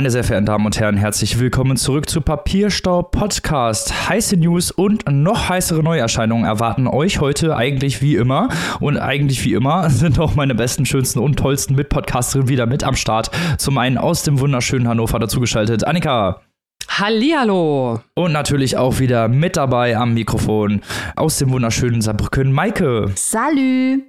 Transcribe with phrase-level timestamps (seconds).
[0.00, 4.08] Meine sehr verehrten Damen und Herren, herzlich willkommen zurück zu Papierstau Podcast.
[4.08, 8.48] Heiße News und noch heißere Neuerscheinungen erwarten euch heute eigentlich wie immer.
[8.80, 12.96] Und eigentlich wie immer sind auch meine besten, schönsten und tollsten Mitpodcasterinnen wieder mit am
[12.96, 13.30] Start.
[13.58, 16.40] Zum einen aus dem wunderschönen Hannover dazugeschaltet, Annika.
[16.88, 18.00] Hallihallo.
[18.14, 20.80] Und natürlich auch wieder mit dabei am Mikrofon
[21.14, 23.12] aus dem wunderschönen Saarbrücken, Maike.
[23.16, 24.00] Salü.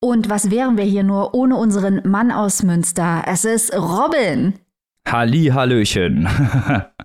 [0.00, 3.22] Und was wären wir hier nur ohne unseren Mann aus Münster?
[3.26, 4.52] Es ist Robin.
[5.12, 6.28] Halli, Hallöchen.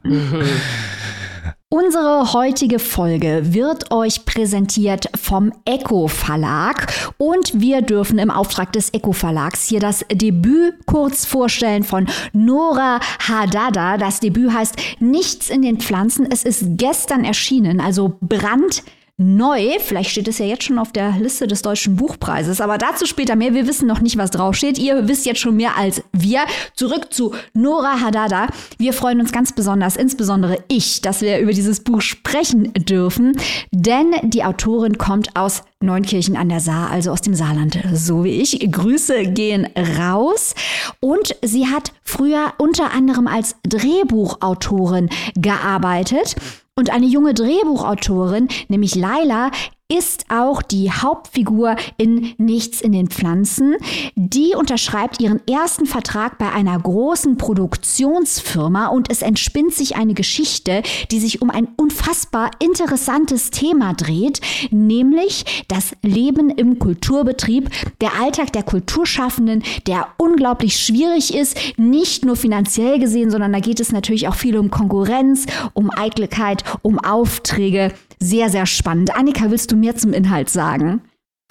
[1.70, 8.94] Unsere heutige Folge wird euch präsentiert vom Echo Verlag und wir dürfen im Auftrag des
[8.94, 13.98] Echo Verlags hier das Debüt kurz vorstellen von Nora Hadada.
[13.98, 16.28] Das Debüt heißt Nichts in den Pflanzen.
[16.32, 18.84] Es ist gestern erschienen, also brand
[19.18, 19.78] neu.
[19.80, 23.36] Vielleicht steht es ja jetzt schon auf der Liste des Deutschen Buchpreises, aber dazu später
[23.36, 23.54] mehr.
[23.54, 24.78] Wir wissen noch nicht, was draufsteht.
[24.78, 26.42] Ihr wisst jetzt schon mehr als wir.
[26.76, 28.48] Zurück zu Nora Hadada.
[28.78, 33.38] Wir freuen uns ganz besonders, insbesondere ich, dass wir über dieses Buch sprechen dürfen,
[33.72, 38.42] denn die Autorin kommt aus Neunkirchen an der Saar, also aus dem Saarland, so wie
[38.42, 38.60] ich.
[38.72, 39.68] Grüße gehen
[40.00, 40.56] raus.
[41.00, 46.36] Und sie hat früher unter anderem als Drehbuchautorin gearbeitet.
[46.78, 49.52] Und eine junge Drehbuchautorin, nämlich Laila,
[49.88, 53.76] ist auch die Hauptfigur in Nichts in den Pflanzen.
[54.16, 60.82] Die unterschreibt ihren ersten Vertrag bei einer großen Produktionsfirma und es entspinnt sich eine Geschichte,
[61.12, 64.42] die sich um ein unfassbar interessantes Thema dreht,
[64.72, 67.70] nämlich das Leben im Kulturbetrieb,
[68.02, 73.80] der Alltag der Kulturschaffenden, der unglaublich schwierig ist, nicht nur finanziell gesehen, sondern da geht
[73.80, 77.94] es natürlich auch viel um Konkurrenz, um Eitelkeit, um Aufträge.
[78.20, 79.16] Sehr, sehr spannend.
[79.16, 81.02] Annika, willst du mehr zum Inhalt sagen?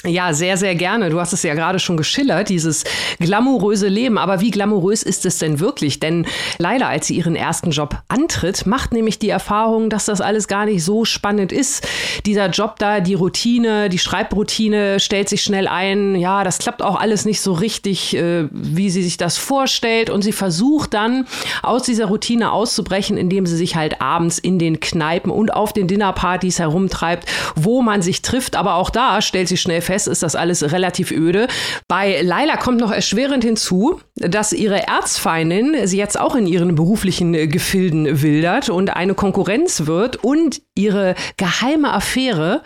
[0.07, 1.09] Ja, sehr, sehr gerne.
[1.09, 2.85] Du hast es ja gerade schon geschillert, dieses
[3.21, 4.19] glamouröse Leben.
[4.19, 5.99] Aber wie glamourös ist es denn wirklich?
[5.99, 6.27] Denn
[6.59, 10.67] leider, als sie ihren ersten Job antritt, macht nämlich die Erfahrung, dass das alles gar
[10.67, 11.89] nicht so spannend ist.
[12.27, 16.17] Dieser Job da, die Routine, die Schreibroutine stellt sich schnell ein.
[16.17, 20.11] Ja, das klappt auch alles nicht so richtig, äh, wie sie sich das vorstellt.
[20.11, 21.27] Und sie versucht dann,
[21.63, 25.89] aus dieser Routine auszubrechen, indem sie sich halt abends in den Kneipen und auf den
[25.89, 28.55] Dinnerpartys herumtreibt, wo man sich trifft.
[28.55, 31.47] Aber auch da stellt sie schnell fest, fest ist das alles relativ öde.
[31.87, 37.33] Bei Laila kommt noch erschwerend hinzu, dass ihre Erzfeindin sie jetzt auch in ihren beruflichen
[37.49, 42.63] Gefilden wildert und eine Konkurrenz wird und ihre geheime Affäre,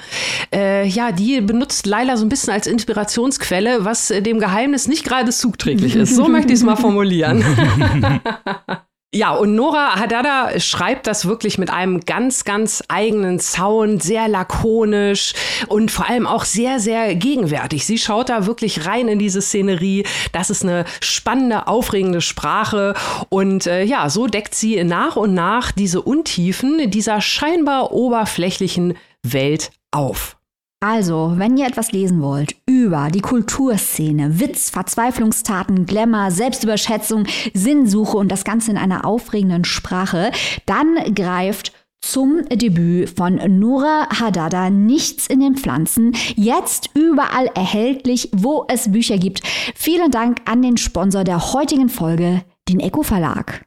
[0.55, 5.31] äh, ja, die benutzt Laila so ein bisschen als Inspirationsquelle, was dem Geheimnis nicht gerade
[5.31, 6.17] zugträglich ist.
[6.17, 7.45] So möchte ich es mal formulieren.
[9.15, 15.33] Ja, und Nora Hadada schreibt das wirklich mit einem ganz, ganz eigenen Sound, sehr lakonisch
[15.69, 17.87] und vor allem auch sehr, sehr gegenwärtig.
[17.87, 20.05] Sie schaut da wirklich rein in diese Szenerie.
[20.33, 22.93] Das ist eine spannende, aufregende Sprache.
[23.31, 29.71] Und äh, ja, so deckt sie nach und nach diese Untiefen dieser scheinbar oberflächlichen Welt
[29.91, 30.38] auf.
[30.81, 38.31] Also, wenn ihr etwas lesen wollt über die Kulturszene, Witz, Verzweiflungstaten, Glamour, Selbstüberschätzung, Sinnsuche und
[38.31, 40.31] das Ganze in einer aufregenden Sprache,
[40.67, 46.15] dann greift zum Debüt von Nora Hadada Nichts in den Pflanzen.
[46.37, 49.43] Jetzt überall erhältlich, wo es Bücher gibt.
[49.75, 53.65] Vielen Dank an den Sponsor der heutigen Folge, den Eco Verlag.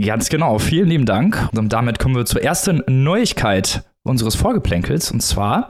[0.00, 1.48] Ganz genau, vielen lieben Dank.
[1.56, 5.68] Und damit kommen wir zur ersten Neuigkeit unseres Vorgeplänkels und zwar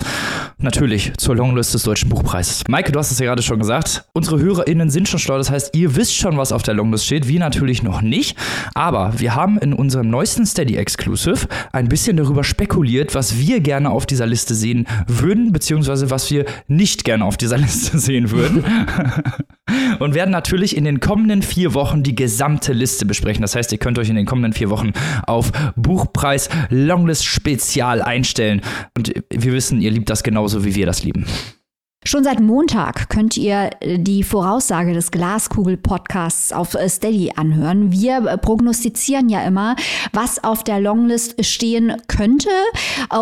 [0.59, 2.65] natürlich zur Longlist des Deutschen Buchpreises.
[2.69, 5.77] Maike, du hast es ja gerade schon gesagt, unsere HörerInnen sind schon schlau, das heißt,
[5.77, 8.39] ihr wisst schon, was auf der Longlist steht, wir natürlich noch nicht,
[8.75, 13.91] aber wir haben in unserem neuesten Steady Exclusive ein bisschen darüber spekuliert, was wir gerne
[13.91, 18.65] auf dieser Liste sehen würden, beziehungsweise was wir nicht gerne auf dieser Liste sehen würden.
[19.99, 23.43] und werden natürlich in den kommenden vier Wochen die gesamte Liste besprechen.
[23.43, 24.93] Das heißt, ihr könnt euch in den kommenden vier Wochen
[25.27, 28.63] auf Buchpreis Longlist Spezial einstellen.
[28.97, 31.27] Und wir wissen, ihr liebt das genauso, wie wir das lieben.
[32.05, 37.93] Schon seit Montag könnt ihr äh, die Voraussage des Glaskugel-Podcasts auf äh, Steady anhören.
[37.93, 39.77] Wir äh, prognostizieren ja immer,
[40.13, 42.51] was auf der Longlist stehen könnte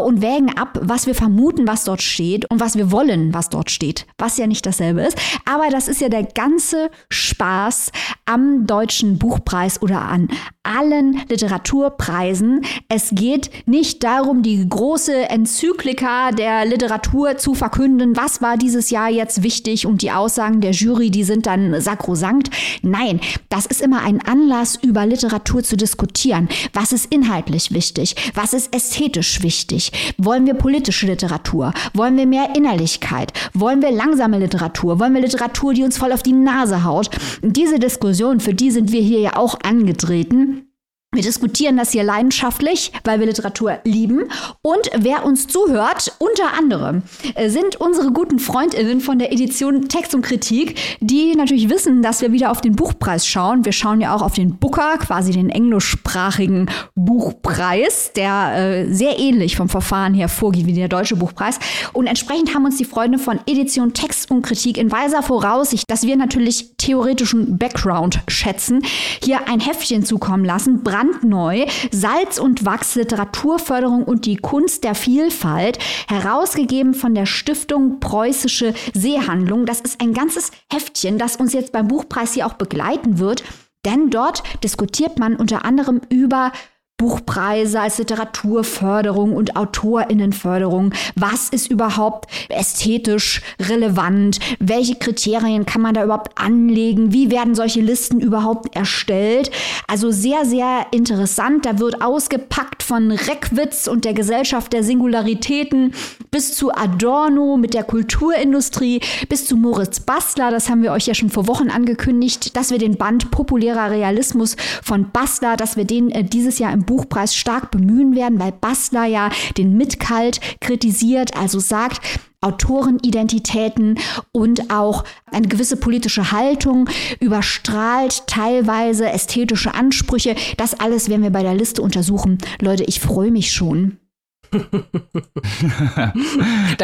[0.04, 3.70] und wägen ab, was wir vermuten, was dort steht und was wir wollen, was dort
[3.70, 4.06] steht.
[4.18, 5.18] Was ja nicht dasselbe ist.
[5.44, 7.92] Aber das ist ja der ganze Spaß
[8.24, 10.28] am Deutschen Buchpreis oder an
[10.62, 12.64] allen Literaturpreisen.
[12.88, 18.16] Es geht nicht darum, die große Enzyklika der Literatur zu verkünden.
[18.16, 22.50] Was war dieses Jahr jetzt wichtig und die Aussagen der Jury, die sind dann sakrosankt.
[22.82, 23.18] Nein,
[23.48, 26.48] das ist immer ein Anlass, über Literatur zu diskutieren.
[26.72, 28.14] Was ist inhaltlich wichtig?
[28.34, 29.90] Was ist ästhetisch wichtig?
[30.18, 31.72] Wollen wir politische Literatur?
[31.94, 33.32] Wollen wir mehr Innerlichkeit?
[33.54, 35.00] Wollen wir langsame Literatur?
[35.00, 37.10] Wollen wir Literatur, die uns voll auf die Nase haut?
[37.42, 40.69] Diese Diskussion, für die sind wir hier ja auch angetreten.
[41.12, 44.26] Wir diskutieren das hier leidenschaftlich, weil wir Literatur lieben.
[44.62, 47.02] Und wer uns zuhört, unter anderem,
[47.34, 52.20] äh, sind unsere guten Freundinnen von der Edition Text und Kritik, die natürlich wissen, dass
[52.20, 53.64] wir wieder auf den Buchpreis schauen.
[53.64, 59.56] Wir schauen ja auch auf den Booker, quasi den englischsprachigen Buchpreis, der äh, sehr ähnlich
[59.56, 61.58] vom Verfahren her vorgeht wie der deutsche Buchpreis.
[61.92, 66.06] Und entsprechend haben uns die Freunde von Edition Text und Kritik in weiser Voraussicht, dass
[66.06, 68.84] wir natürlich theoretischen Background schätzen,
[69.24, 75.78] hier ein Heftchen zukommen lassen brandneu, Salz und Wachs, Literaturförderung und die Kunst der Vielfalt,
[76.08, 79.66] herausgegeben von der Stiftung Preußische Seehandlung.
[79.66, 83.42] Das ist ein ganzes Heftchen, das uns jetzt beim Buchpreis hier auch begleiten wird.
[83.86, 86.52] Denn dort diskutiert man unter anderem über
[87.00, 90.92] Buchpreise als Literaturförderung und Autorinnenförderung.
[91.16, 94.38] Was ist überhaupt ästhetisch relevant?
[94.58, 97.10] Welche Kriterien kann man da überhaupt anlegen?
[97.10, 99.50] Wie werden solche Listen überhaupt erstellt?
[99.86, 101.64] Also sehr, sehr interessant.
[101.64, 105.94] Da wird ausgepackt von Reckwitz und der Gesellschaft der Singularitäten
[106.30, 109.00] bis zu Adorno mit der Kulturindustrie,
[109.30, 110.50] bis zu Moritz Bastler.
[110.50, 114.56] Das haben wir euch ja schon vor Wochen angekündigt, dass wir den Band Populärer Realismus
[114.82, 119.04] von Bastler, dass wir den äh, dieses Jahr im Buchpreis stark bemühen werden, weil Bastler
[119.04, 122.00] ja den Mitkalt kritisiert, also sagt,
[122.40, 124.00] Autorenidentitäten
[124.32, 126.88] und auch eine gewisse politische Haltung
[127.20, 130.34] überstrahlt teilweise ästhetische Ansprüche.
[130.56, 132.38] Das alles werden wir bei der Liste untersuchen.
[132.60, 133.98] Leute, ich freue mich schon.
[134.50, 134.56] da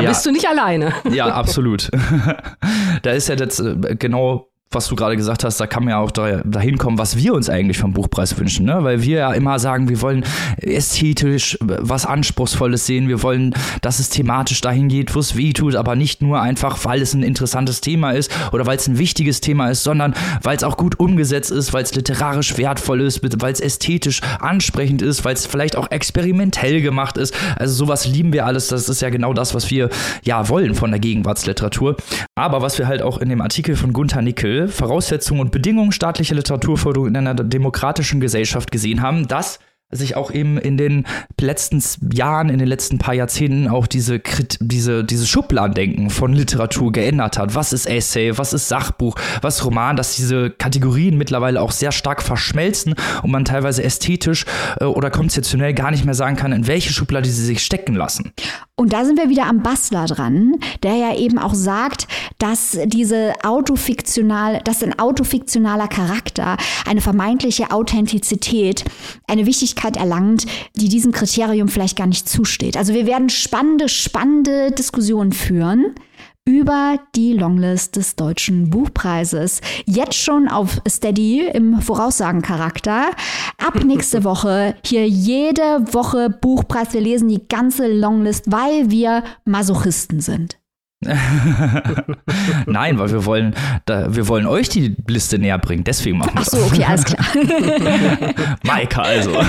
[0.02, 0.08] ja.
[0.08, 0.92] bist du nicht alleine.
[1.10, 1.90] Ja, absolut.
[3.02, 5.98] da ist ja jetzt äh, genau was du gerade gesagt hast, da kann man ja
[5.98, 8.82] auch dahin kommen, was wir uns eigentlich vom Buchpreis wünschen, ne?
[8.82, 10.24] Weil wir ja immer sagen, wir wollen
[10.58, 15.76] ästhetisch was Anspruchsvolles sehen, wir wollen, dass es thematisch dahin geht, wo es weh tut,
[15.76, 19.40] aber nicht nur einfach, weil es ein interessantes Thema ist oder weil es ein wichtiges
[19.40, 23.52] Thema ist, sondern weil es auch gut umgesetzt ist, weil es literarisch wertvoll ist, weil
[23.52, 27.34] es ästhetisch ansprechend ist, weil es vielleicht auch experimentell gemacht ist.
[27.56, 28.68] Also sowas lieben wir alles.
[28.68, 29.90] Das ist ja genau das, was wir
[30.24, 31.96] ja wollen von der Gegenwartsliteratur.
[32.34, 36.34] Aber was wir halt auch in dem Artikel von Gunther Nickel Voraussetzungen und Bedingungen staatlicher
[36.34, 39.58] Literaturförderung in einer demokratischen Gesellschaft gesehen haben, dass
[39.90, 41.06] sich auch eben in den
[41.40, 41.82] letzten
[42.12, 44.20] Jahren, in den letzten paar Jahrzehnten auch diese,
[44.60, 47.54] diese, diese Schubladendenken von Literatur geändert hat.
[47.54, 51.92] Was ist Essay, was ist Sachbuch, was ist Roman, dass diese Kategorien mittlerweile auch sehr
[51.92, 54.44] stark verschmelzen und man teilweise ästhetisch
[54.80, 58.32] äh, oder konzeptionell gar nicht mehr sagen kann, in welche Schublade sie sich stecken lassen.
[58.78, 62.06] Und da sind wir wieder am Bastler dran, der ja eben auch sagt,
[62.36, 68.84] dass diese autofiktional, dass ein autofiktionaler Charakter, eine vermeintliche Authentizität,
[69.26, 70.44] eine Wichtigkeit erlangt,
[70.74, 72.76] die diesem Kriterium vielleicht gar nicht zusteht.
[72.76, 75.94] Also wir werden spannende, spannende Diskussionen führen
[76.46, 79.60] über die Longlist des Deutschen Buchpreises.
[79.84, 83.10] Jetzt schon auf Steady im Voraussagencharakter.
[83.58, 86.92] Ab nächste Woche hier jede Woche Buchpreis.
[86.94, 90.56] Wir lesen die ganze Longlist, weil wir Masochisten sind.
[92.66, 93.54] Nein, weil wir wollen,
[93.84, 95.84] da, wir wollen euch die Liste näher bringen.
[95.84, 96.54] Deswegen machen wir das.
[96.54, 97.26] Ach so, okay, alles klar.
[98.64, 99.32] Maika also.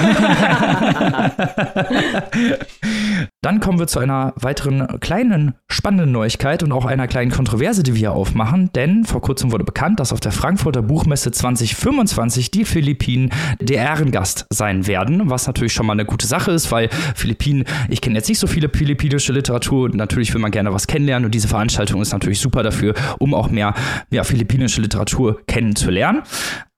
[3.42, 7.94] Dann kommen wir zu einer weiteren kleinen spannenden Neuigkeit und auch einer kleinen Kontroverse, die
[7.94, 8.70] wir hier aufmachen.
[8.74, 13.30] Denn vor kurzem wurde bekannt, dass auf der Frankfurter Buchmesse 2025 die Philippinen
[13.62, 15.30] der Ehrengast sein werden.
[15.30, 18.48] Was natürlich schon mal eine gute Sache ist, weil Philippinen, ich kenne jetzt nicht so
[18.48, 19.86] viele philippinische Literatur.
[19.86, 23.36] und Natürlich will man gerne was kennenlernen und diese Veranstaltung ist natürlich super dafür, um
[23.36, 23.76] auch mehr
[24.10, 26.24] ja, philippinische Literatur kennenzulernen.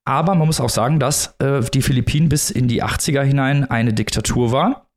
[0.04, 3.94] Aber man muss auch sagen, dass äh, die Philippinen bis in die 80er hinein eine
[3.94, 4.89] Diktatur war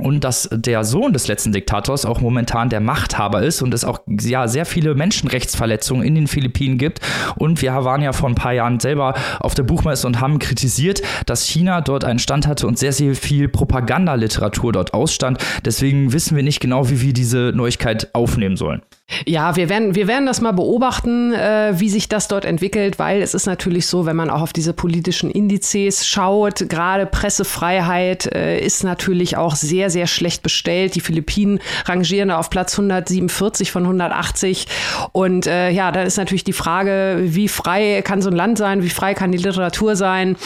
[0.00, 4.00] und dass der Sohn des letzten Diktators auch momentan der Machthaber ist und es auch
[4.08, 7.00] ja, sehr viele Menschenrechtsverletzungen in den Philippinen gibt.
[7.36, 11.02] Und wir waren ja vor ein paar Jahren selber auf der Buchmesse und haben kritisiert,
[11.26, 15.38] dass China dort einen Stand hatte und sehr, sehr viel Propagandaliteratur dort ausstand.
[15.64, 18.80] Deswegen wissen wir nicht genau, wie wir diese Neuigkeit aufnehmen sollen.
[19.26, 23.20] Ja, wir werden, wir werden das mal beobachten, äh, wie sich das dort entwickelt, weil
[23.20, 28.58] es ist natürlich so, wenn man auch auf diese politischen Indizes schaut, gerade Pressefreiheit äh,
[28.58, 30.94] ist natürlich auch sehr, sehr schlecht bestellt.
[30.94, 34.66] Die Philippinen rangieren da auf Platz 147 von 180.
[35.12, 38.82] Und äh, ja, dann ist natürlich die Frage, wie frei kann so ein Land sein,
[38.82, 40.36] wie frei kann die Literatur sein.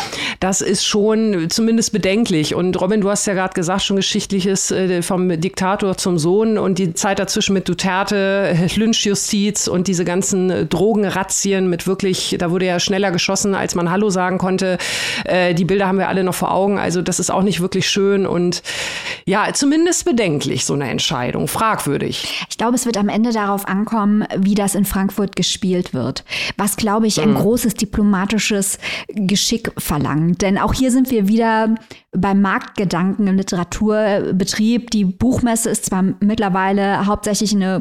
[0.41, 2.55] Das ist schon zumindest bedenklich.
[2.55, 6.79] Und Robin, du hast ja gerade gesagt, schon geschichtliches äh, vom Diktator zum Sohn und
[6.79, 12.67] die Zeit dazwischen mit Duterte Lynchjustiz und diese ganzen äh, Drogenrazzien mit wirklich, da wurde
[12.67, 14.79] ja schneller geschossen, als man Hallo sagen konnte.
[15.25, 16.79] Äh, die Bilder haben wir alle noch vor Augen.
[16.79, 18.63] Also das ist auch nicht wirklich schön und
[19.27, 21.49] ja, zumindest bedenklich, so eine Entscheidung.
[21.49, 22.47] Fragwürdig.
[22.49, 26.25] Ich glaube, es wird am Ende darauf ankommen, wie das in Frankfurt gespielt wird.
[26.57, 27.37] Was, glaube ich, ein mhm.
[27.37, 30.43] großes diplomatisches Geschick verlangt.
[30.43, 31.75] Denn auch hier sind wir wieder
[32.17, 34.91] beim Marktgedanken im Literaturbetrieb.
[34.91, 37.81] Die Buchmesse ist zwar mittlerweile hauptsächlich eine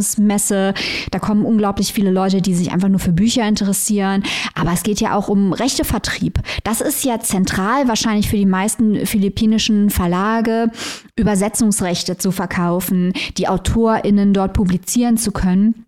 [0.00, 0.74] Publikumsmesse,
[1.10, 4.22] da kommen unglaublich viele Leute, die sich einfach nur für Bücher interessieren,
[4.54, 6.38] aber es geht ja auch um Rechtevertrieb.
[6.64, 10.70] Das ist ja zentral wahrscheinlich für die meisten philippinischen Verlage,
[11.16, 15.86] Übersetzungsrechte zu verkaufen, die AutorInnen dort publizieren zu können.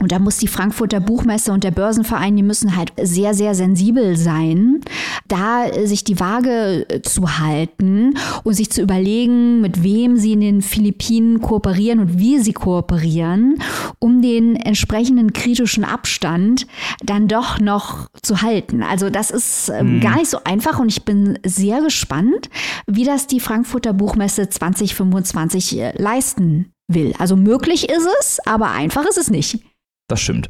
[0.00, 4.16] Und da muss die Frankfurter Buchmesse und der Börsenverein, die müssen halt sehr, sehr sensibel
[4.16, 4.80] sein,
[5.28, 10.62] da sich die Waage zu halten und sich zu überlegen, mit wem sie in den
[10.62, 13.62] Philippinen kooperieren und wie sie kooperieren,
[14.00, 16.66] um den entsprechenden kritischen Abstand
[17.04, 18.82] dann doch noch zu halten.
[18.82, 20.00] Also das ist ähm, mhm.
[20.00, 22.50] gar nicht so einfach und ich bin sehr gespannt,
[22.88, 27.14] wie das die Frankfurter Buchmesse 2025 äh, leisten will.
[27.18, 29.60] Also möglich ist es, aber einfach ist es nicht.
[30.08, 30.48] Das stimmt.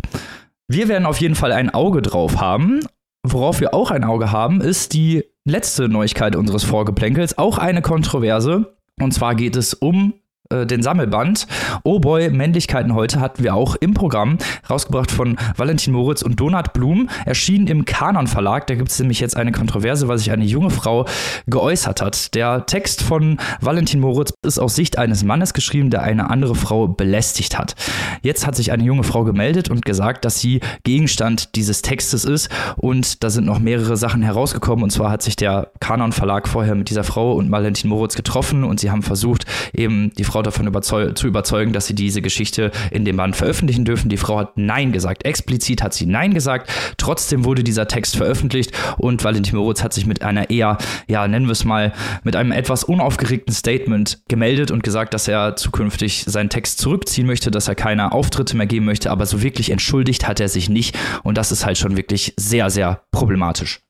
[0.69, 2.81] Wir werden auf jeden Fall ein Auge drauf haben.
[3.27, 8.77] Worauf wir auch ein Auge haben, ist die letzte Neuigkeit unseres Vorgeplänkels, auch eine Kontroverse.
[9.01, 10.15] Und zwar geht es um
[10.51, 11.47] den Sammelband
[11.85, 16.73] Oh Boy, Männlichkeiten heute hatten wir auch im Programm, rausgebracht von Valentin Moritz und Donat
[16.75, 18.67] Blum, erschienen im Kanon Verlag.
[18.67, 21.07] Da gibt es nämlich jetzt eine Kontroverse, weil sich eine junge Frau
[21.47, 22.35] geäußert hat.
[22.35, 26.89] Der Text von Valentin Moritz ist aus Sicht eines Mannes geschrieben, der eine andere Frau
[26.89, 27.75] belästigt hat.
[28.23, 32.51] Jetzt hat sich eine junge Frau gemeldet und gesagt, dass sie Gegenstand dieses Textes ist
[32.77, 36.75] und da sind noch mehrere Sachen herausgekommen und zwar hat sich der Kanon Verlag vorher
[36.75, 40.67] mit dieser Frau und Valentin Moritz getroffen und sie haben versucht, eben die Frau davon
[40.67, 44.09] überzeug zu überzeugen, dass sie diese Geschichte in dem Band veröffentlichen dürfen.
[44.09, 45.25] Die Frau hat Nein gesagt.
[45.25, 46.71] Explizit hat sie Nein gesagt.
[46.97, 51.47] Trotzdem wurde dieser Text veröffentlicht und Valentin Moritz hat sich mit einer eher, ja, nennen
[51.47, 56.50] wir es mal, mit einem etwas unaufgeregten Statement gemeldet und gesagt, dass er zukünftig seinen
[56.50, 60.41] Text zurückziehen möchte, dass er keine Auftritte mehr geben möchte, aber so wirklich entschuldigt hat
[60.41, 63.84] er sich nicht und das ist halt schon wirklich sehr, sehr problematisch.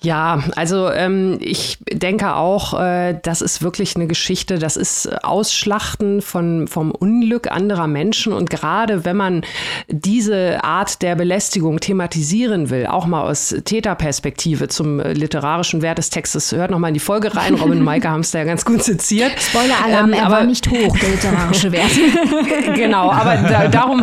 [0.00, 6.22] Ja, also ähm, ich denke auch, äh, das ist wirklich eine Geschichte, das ist Ausschlachten
[6.22, 8.32] von, vom Unglück anderer Menschen.
[8.32, 9.42] Und gerade wenn man
[9.88, 16.52] diese Art der Belästigung thematisieren will, auch mal aus Täterperspektive zum literarischen Wert des Textes,
[16.52, 17.54] hört noch mal in die Folge rein.
[17.54, 19.32] Robin und Maike haben es da ja ganz gut seziert.
[19.38, 21.90] Spoiler-Alarm, ähm, er war nicht hoch, der literarische Wert.
[22.74, 24.02] genau, aber da, darum,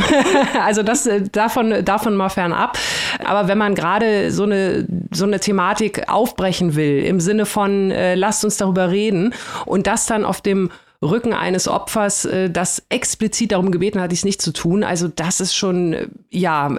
[0.63, 2.77] also das davon, davon mal fernab.
[3.25, 7.89] Aber wenn man gerade so eine, so eine Thematik Thematik aufbrechen will, im Sinne von,
[7.89, 9.33] äh, lasst uns darüber reden
[9.65, 10.69] und das dann auf dem
[11.01, 14.83] Rücken eines Opfers, äh, das explizit darum gebeten hat, dies nicht zu tun.
[14.83, 16.69] Also das ist schon, äh, ja,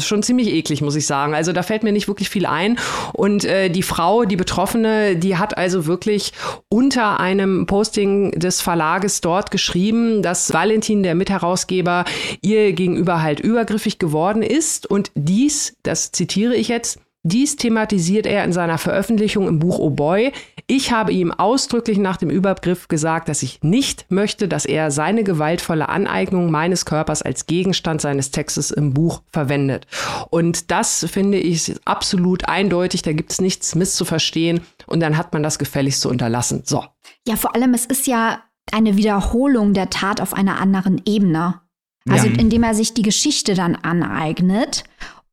[0.00, 1.34] schon ziemlich eklig, muss ich sagen.
[1.34, 2.78] Also da fällt mir nicht wirklich viel ein.
[3.12, 6.32] Und äh, die Frau, die Betroffene, die hat also wirklich
[6.68, 12.04] unter einem Posting des Verlages dort geschrieben, dass Valentin, der Mitherausgeber,
[12.40, 14.86] ihr gegenüber halt übergriffig geworden ist.
[14.86, 19.90] Und dies, das zitiere ich jetzt, dies thematisiert er in seiner Veröffentlichung im Buch Oh
[19.90, 20.32] Boy.
[20.68, 25.24] Ich habe ihm ausdrücklich nach dem Übergriff gesagt, dass ich nicht möchte, dass er seine
[25.24, 29.88] gewaltvolle Aneignung meines Körpers als Gegenstand seines Textes im Buch verwendet.
[30.30, 33.02] Und das finde ich absolut eindeutig.
[33.02, 34.60] Da gibt es nichts misszuverstehen.
[34.86, 36.62] Und dann hat man das gefälligst zu unterlassen.
[36.64, 36.84] So.
[37.26, 41.60] Ja, vor allem, es ist ja eine Wiederholung der Tat auf einer anderen Ebene.
[42.08, 42.38] Also ja.
[42.38, 44.84] indem er sich die Geschichte dann aneignet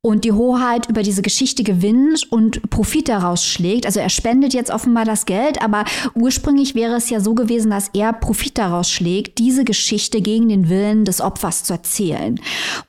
[0.06, 3.86] und die Hoheit über diese Geschichte gewinnt und Profit daraus schlägt.
[3.86, 7.90] Also er spendet jetzt offenbar das Geld, aber ursprünglich wäre es ja so gewesen, dass
[7.94, 12.38] er Profit daraus schlägt, diese Geschichte gegen den Willen des Opfers zu erzählen.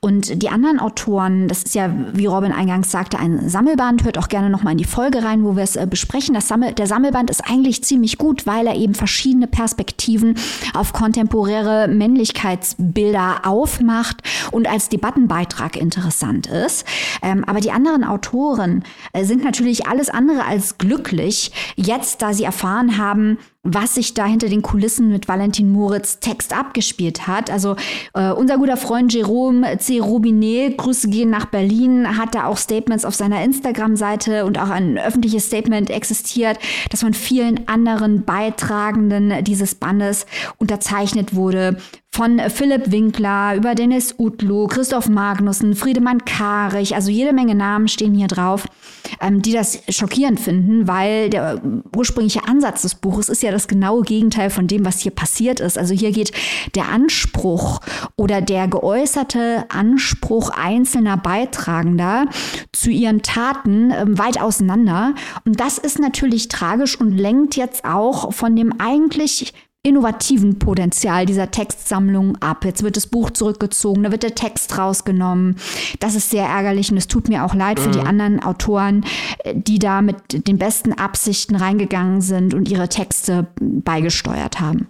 [0.01, 4.27] Und die anderen Autoren, das ist ja, wie Robin eingangs sagte, ein Sammelband, hört auch
[4.27, 6.35] gerne nochmal in die Folge rein, wo wir es äh, besprechen.
[6.35, 10.37] Das Sammel, der Sammelband ist eigentlich ziemlich gut, weil er eben verschiedene Perspektiven
[10.73, 14.17] auf kontemporäre Männlichkeitsbilder aufmacht
[14.51, 16.83] und als Debattenbeitrag interessant ist.
[17.21, 18.83] Ähm, aber die anderen Autoren
[19.13, 24.25] äh, sind natürlich alles andere als glücklich, jetzt da sie erfahren haben, was sich da
[24.25, 27.49] hinter den Kulissen mit Valentin Moritz Text abgespielt hat.
[27.49, 27.75] Also
[28.13, 29.99] äh, unser guter Freund Jerome C.
[29.99, 34.99] Robinet, Grüße gehen nach Berlin, hat da auch Statements auf seiner Instagram-Seite und auch ein
[34.99, 36.59] öffentliches Statement existiert,
[36.91, 40.27] das von vielen anderen Beitragenden dieses Bandes
[40.59, 41.77] unterzeichnet wurde.
[42.15, 48.13] Von Philipp Winkler über Dennis Utlu, Christoph Magnussen, Friedemann Karich, also jede Menge Namen stehen
[48.13, 48.67] hier drauf,
[49.19, 51.61] ähm, die das schockierend finden, weil der
[51.93, 55.77] ursprüngliche Ansatz des Buches ist ja, das genaue Gegenteil von dem, was hier passiert ist.
[55.77, 56.31] Also hier geht
[56.75, 57.81] der Anspruch
[58.15, 62.25] oder der geäußerte Anspruch einzelner Beitragender
[62.71, 65.15] zu ihren Taten äh, weit auseinander.
[65.45, 69.53] Und das ist natürlich tragisch und lenkt jetzt auch von dem eigentlich
[69.85, 72.65] innovativen Potenzial dieser Textsammlung ab.
[72.65, 75.57] Jetzt wird das Buch zurückgezogen, da wird der Text rausgenommen.
[75.99, 78.07] Das ist sehr ärgerlich und es tut mir auch leid für die mhm.
[78.07, 79.05] anderen Autoren,
[79.39, 84.87] äh, die da mit den besten Absichten reingegangen sind und ihre Texte beigesteuert haben.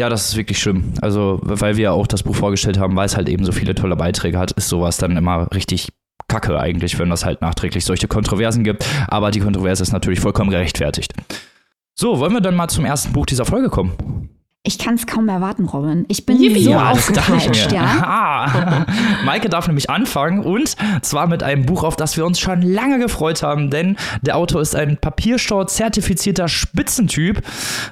[0.00, 0.92] Ja, das ist wirklich schlimm.
[1.00, 3.96] Also, weil wir auch das Buch vorgestellt haben, weil es halt eben so viele tolle
[3.96, 5.88] Beiträge hat, ist sowas dann immer richtig
[6.28, 8.84] kacke eigentlich, wenn das halt nachträglich solche Kontroversen gibt.
[9.08, 11.14] Aber die Kontroverse ist natürlich vollkommen gerechtfertigt.
[11.98, 14.28] So, wollen wir dann mal zum ersten Buch dieser Folge kommen?
[14.62, 16.04] Ich kann es kaum erwarten, Robin.
[16.08, 16.64] Ich bin Yippie.
[16.64, 18.84] so ja, aufgepeitscht, ja.
[19.24, 22.98] Maike darf nämlich anfangen und zwar mit einem Buch, auf das wir uns schon lange
[22.98, 27.40] gefreut haben, denn der Autor ist ein Papierstau-zertifizierter Spitzentyp,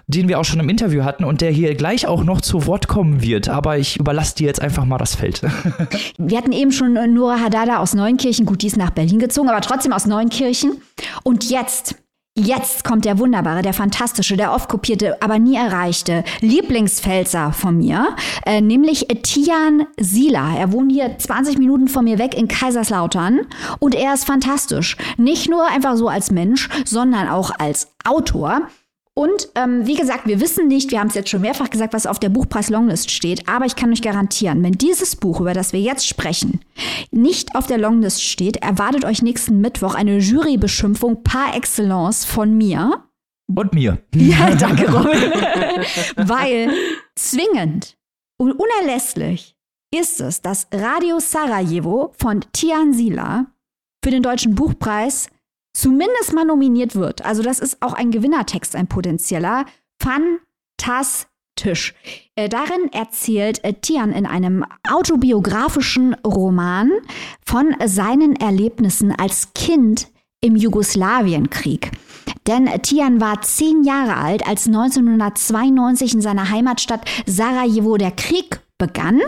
[0.06, 2.88] den wir auch schon im Interview hatten und der hier gleich auch noch zu Wort
[2.88, 3.48] kommen wird.
[3.48, 5.40] Aber ich überlasse dir jetzt einfach mal das Feld.
[6.18, 9.62] wir hatten eben schon Nora Hadada aus Neunkirchen, gut, die ist nach Berlin gezogen, aber
[9.62, 10.82] trotzdem aus Neunkirchen.
[11.22, 11.94] Und jetzt
[12.36, 18.16] Jetzt kommt der wunderbare, der fantastische, der oft kopierte, aber nie erreichte Lieblingsfelser von mir,
[18.44, 20.56] äh, nämlich Tian Sila.
[20.56, 23.42] Er wohnt hier 20 Minuten von mir weg in Kaiserslautern
[23.78, 24.96] und er ist fantastisch.
[25.16, 28.62] Nicht nur einfach so als Mensch, sondern auch als Autor.
[29.16, 32.06] Und ähm, wie gesagt, wir wissen nicht, wir haben es jetzt schon mehrfach gesagt, was
[32.06, 35.80] auf der Buchpreis-Longlist steht, aber ich kann euch garantieren, wenn dieses Buch, über das wir
[35.80, 36.60] jetzt sprechen,
[37.12, 43.04] nicht auf der Longlist steht, erwartet euch nächsten Mittwoch eine Jurybeschimpfung par excellence von mir.
[43.54, 43.98] Und mir.
[44.16, 45.32] Ja, danke, Robin.
[46.16, 46.72] Weil
[47.14, 47.96] zwingend
[48.36, 49.54] und unerlässlich
[49.94, 53.46] ist es, dass Radio Sarajevo von Tian Sila
[54.04, 55.28] für den Deutschen Buchpreis
[55.74, 57.24] zumindest mal nominiert wird.
[57.24, 59.66] Also das ist auch ein Gewinnertext, ein potenzieller.
[60.00, 61.94] Fantastisch.
[62.36, 66.90] Äh, darin erzählt äh, Tian in einem autobiografischen Roman
[67.44, 70.08] von seinen Erlebnissen als Kind
[70.40, 71.90] im Jugoslawienkrieg.
[72.46, 79.20] Denn Tian war zehn Jahre alt, als 1992 in seiner Heimatstadt Sarajevo der Krieg begann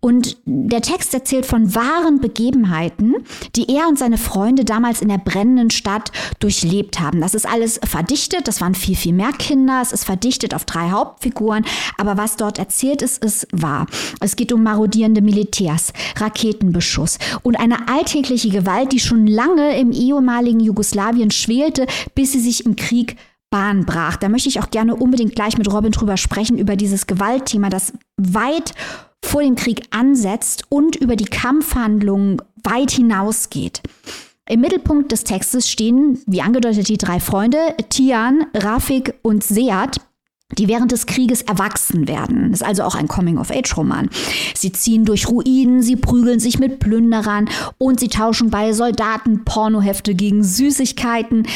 [0.00, 3.16] und der Text erzählt von wahren Begebenheiten,
[3.56, 7.20] die er und seine Freunde damals in der brennenden Stadt durchlebt haben.
[7.20, 10.90] Das ist alles verdichtet, das waren viel, viel mehr Kinder, es ist verdichtet auf drei
[10.90, 11.64] Hauptfiguren,
[11.96, 13.86] aber was dort erzählt ist, ist wahr.
[14.20, 20.60] Es geht um marodierende Militärs, Raketenbeschuss und eine alltägliche Gewalt, die schon lange im ehemaligen
[20.60, 23.16] Jugoslawien schwelte, bis sie sich im Krieg
[23.50, 24.16] Bahn brach.
[24.16, 27.92] Da möchte ich auch gerne unbedingt gleich mit Robin drüber sprechen, über dieses Gewaltthema, das
[28.16, 28.74] weit
[29.24, 33.82] vor dem Krieg ansetzt und über die Kampfhandlungen weit hinausgeht.
[34.48, 37.58] Im Mittelpunkt des Textes stehen, wie angedeutet, die drei Freunde,
[37.90, 40.00] Tian, Rafik und Seat,
[40.56, 42.52] die während des Krieges erwachsen werden.
[42.52, 44.08] Das ist also auch ein Coming-of-Age-Roman.
[44.54, 50.14] Sie ziehen durch Ruinen, sie prügeln sich mit Plünderern und sie tauschen bei Soldaten Pornohefte
[50.14, 51.46] gegen Süßigkeiten.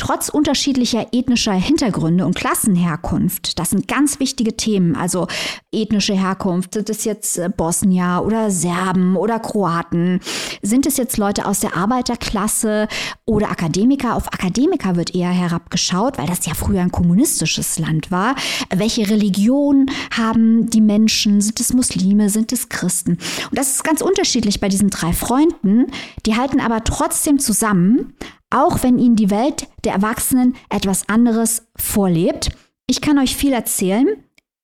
[0.00, 4.96] Trotz unterschiedlicher ethnischer Hintergründe und Klassenherkunft, das sind ganz wichtige Themen.
[4.96, 5.26] Also
[5.72, 10.20] ethnische Herkunft, sind es jetzt äh, Bosnier oder Serben oder Kroaten?
[10.62, 12.88] Sind es jetzt Leute aus der Arbeiterklasse
[13.26, 14.16] oder Akademiker?
[14.16, 18.36] Auf Akademiker wird eher herabgeschaut, weil das ja früher ein kommunistisches Land war.
[18.74, 21.42] Welche Religion haben die Menschen?
[21.42, 22.30] Sind es Muslime?
[22.30, 23.18] Sind es Christen?
[23.50, 25.88] Und das ist ganz unterschiedlich bei diesen drei Freunden.
[26.24, 28.14] Die halten aber trotzdem zusammen,
[28.50, 32.50] auch wenn ihnen die Welt der Erwachsenen etwas anderes vorlebt.
[32.86, 34.06] Ich kann euch viel erzählen.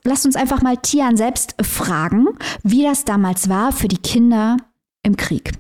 [0.03, 2.27] Lasst uns einfach mal Tian selbst fragen,
[2.63, 4.57] wie das damals war für die Kinder
[5.03, 5.53] im Krieg.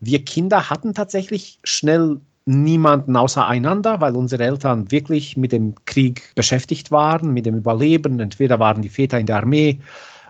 [0.00, 6.90] Wir Kinder hatten tatsächlich schnell niemanden außereinander, weil unsere Eltern wirklich mit dem Krieg beschäftigt
[6.90, 8.20] waren, mit dem Überleben.
[8.20, 9.80] Entweder waren die Väter in der Armee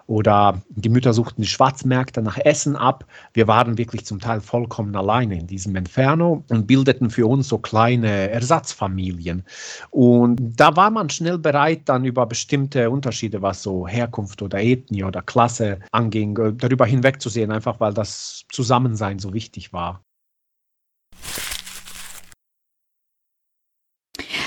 [0.07, 3.07] oder die Mütter suchten die Schwarzmärkte nach Essen ab.
[3.33, 7.59] Wir waren wirklich zum Teil vollkommen alleine in diesem Inferno und bildeten für uns so
[7.59, 9.45] kleine Ersatzfamilien.
[9.90, 15.05] Und da war man schnell bereit, dann über bestimmte Unterschiede, was so Herkunft oder Ethnie
[15.05, 20.03] oder Klasse anging, darüber hinwegzusehen, einfach weil das Zusammensein so wichtig war.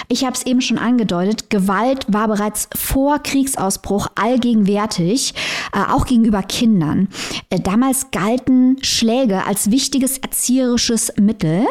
[0.09, 5.33] Ich habe es eben schon angedeutet, Gewalt war bereits vor Kriegsausbruch allgegenwärtig,
[5.73, 7.09] äh, auch gegenüber Kindern.
[7.49, 11.67] Äh, damals galten Schläge als wichtiges erzieherisches Mittel.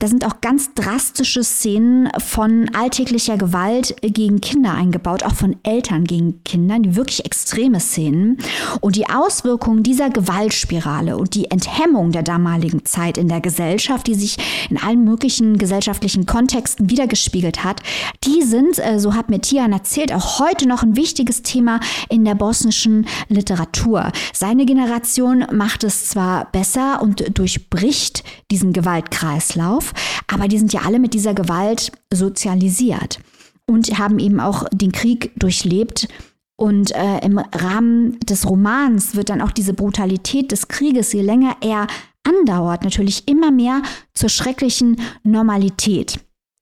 [0.00, 6.04] Da sind auch ganz drastische Szenen von alltäglicher Gewalt gegen Kinder eingebaut, auch von Eltern
[6.04, 8.38] gegen Kinder, die wirklich extreme Szenen.
[8.80, 14.14] Und die Auswirkungen dieser Gewaltspirale und die Enthemmung der damaligen Zeit in der Gesellschaft, die
[14.14, 14.36] sich
[14.68, 17.80] in allen möglichen gesellschaftlichen Kontexten wiedergespiegelt hat,
[18.24, 21.78] die sind, äh, so hat mir Tian erzählt, auch heute noch ein wichtiges Thema
[22.08, 24.10] in der bosnischen Literatur.
[24.32, 29.92] Seine Generation macht es zwar besser und durchbricht diesen Gewaltkreislauf, auf,
[30.26, 33.20] aber die sind ja alle mit dieser Gewalt sozialisiert
[33.66, 36.08] und haben eben auch den Krieg durchlebt.
[36.56, 41.56] Und äh, im Rahmen des Romans wird dann auch diese Brutalität des Krieges, je länger
[41.60, 41.88] er
[42.22, 43.82] andauert, natürlich immer mehr
[44.14, 46.20] zur schrecklichen Normalität.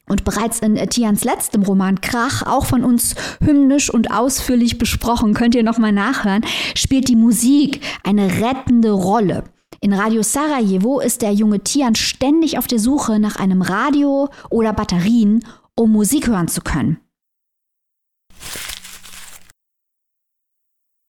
[0.09, 5.55] Und bereits in Tians letztem Roman Krach, auch von uns hymnisch und ausführlich besprochen, könnt
[5.55, 9.45] ihr nochmal nachhören, spielt die Musik eine rettende Rolle.
[9.85, 14.73] In Radio Sarajevo ist der junge Tian ständig auf der Suche nach einem Radio oder
[14.73, 17.01] Batterien, um Musik hören zu können.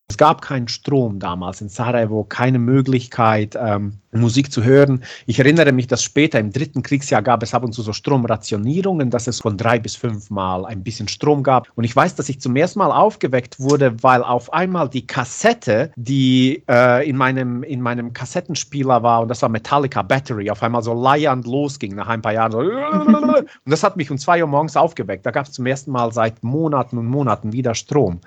[0.09, 5.03] Es gab keinen Strom damals in Sarajevo, keine Möglichkeit, ähm, Musik zu hören.
[5.25, 9.09] Ich erinnere mich, dass später im dritten Kriegsjahr gab es ab und zu so Stromrationierungen,
[9.09, 11.67] dass es von drei bis fünf Mal ein bisschen Strom gab.
[11.75, 15.91] Und ich weiß, dass ich zum ersten Mal aufgeweckt wurde, weil auf einmal die Kassette,
[15.95, 20.83] die äh, in, meinem, in meinem Kassettenspieler war, und das war Metallica Battery, auf einmal
[20.83, 22.51] so leiernd losging nach ein paar Jahren.
[22.51, 25.25] So und das hat mich um zwei Uhr morgens aufgeweckt.
[25.25, 28.19] Da gab es zum ersten Mal seit Monaten und Monaten wieder Strom.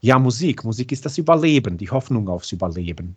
[0.00, 0.64] Ja, Musik.
[0.64, 3.16] Musik ist das Überleben, die Hoffnung aufs Überleben.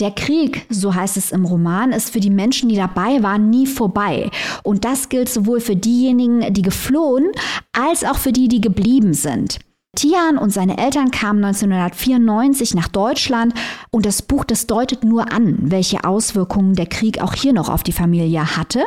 [0.00, 3.66] Der Krieg, so heißt es im Roman, ist für die Menschen, die dabei waren, nie
[3.66, 4.30] vorbei.
[4.62, 7.32] Und das gilt sowohl für diejenigen, die geflohen,
[7.72, 9.58] als auch für die, die geblieben sind.
[9.96, 13.54] Tian und seine Eltern kamen 1994 nach Deutschland
[13.90, 17.82] und das Buch, das deutet nur an, welche Auswirkungen der Krieg auch hier noch auf
[17.82, 18.84] die Familie hatte.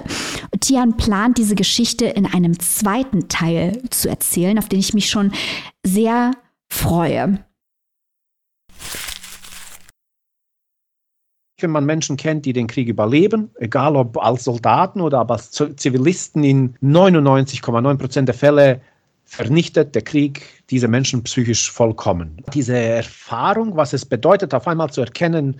[0.61, 5.33] Tian plant diese Geschichte in einem zweiten Teil zu erzählen, auf den ich mich schon
[5.85, 6.31] sehr
[6.69, 7.43] freue.
[11.61, 16.43] Wenn man Menschen kennt, die den Krieg überleben, egal ob als Soldaten oder als Zivilisten,
[16.43, 18.81] in 99,9 Prozent der Fälle
[19.31, 22.43] vernichtet der Krieg diese Menschen psychisch vollkommen.
[22.53, 25.55] Diese Erfahrung, was es bedeutet, auf einmal zu erkennen,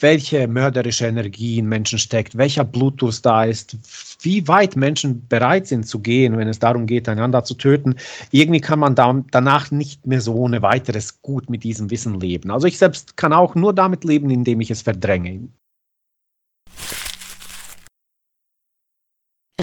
[0.00, 3.76] welche mörderische Energie in Menschen steckt, welcher Blutdurst da ist,
[4.22, 7.96] wie weit Menschen bereit sind zu gehen, wenn es darum geht, einander zu töten,
[8.30, 12.50] irgendwie kann man da, danach nicht mehr so ohne weiteres gut mit diesem Wissen leben.
[12.50, 15.48] Also ich selbst kann auch nur damit leben, indem ich es verdränge.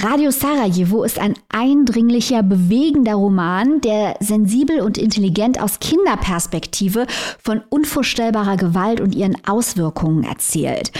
[0.01, 7.05] Radio Sarajevo ist ein eindringlicher, bewegender Roman, der sensibel und intelligent aus Kinderperspektive
[7.43, 10.91] von unvorstellbarer Gewalt und ihren Auswirkungen erzählt.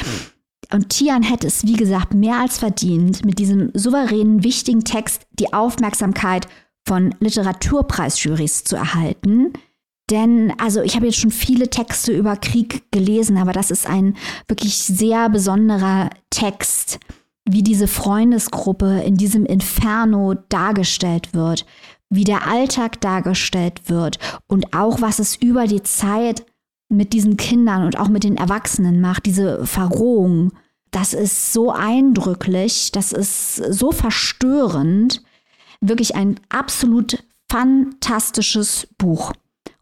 [0.74, 5.54] Und Tian hätte es, wie gesagt, mehr als verdient, mit diesem souveränen, wichtigen Text die
[5.54, 6.50] Aufmerksamkeit
[6.86, 9.54] von Literaturpreisjurys zu erhalten.
[10.10, 14.18] Denn, also ich habe jetzt schon viele Texte über Krieg gelesen, aber das ist ein
[14.50, 17.00] wirklich sehr besonderer Text
[17.52, 21.66] wie diese Freundesgruppe in diesem Inferno dargestellt wird,
[22.10, 26.46] wie der Alltag dargestellt wird und auch was es über die Zeit
[26.90, 30.52] mit diesen Kindern und auch mit den Erwachsenen macht, diese Verrohung.
[30.92, 35.22] Das ist so eindrücklich, das ist so verstörend.
[35.82, 39.34] Wirklich ein absolut fantastisches Buch.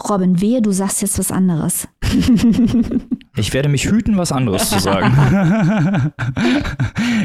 [0.08, 1.88] Robin, wehe, du sagst jetzt was anderes.
[3.38, 5.14] Ich werde mich hüten, was anderes zu sagen.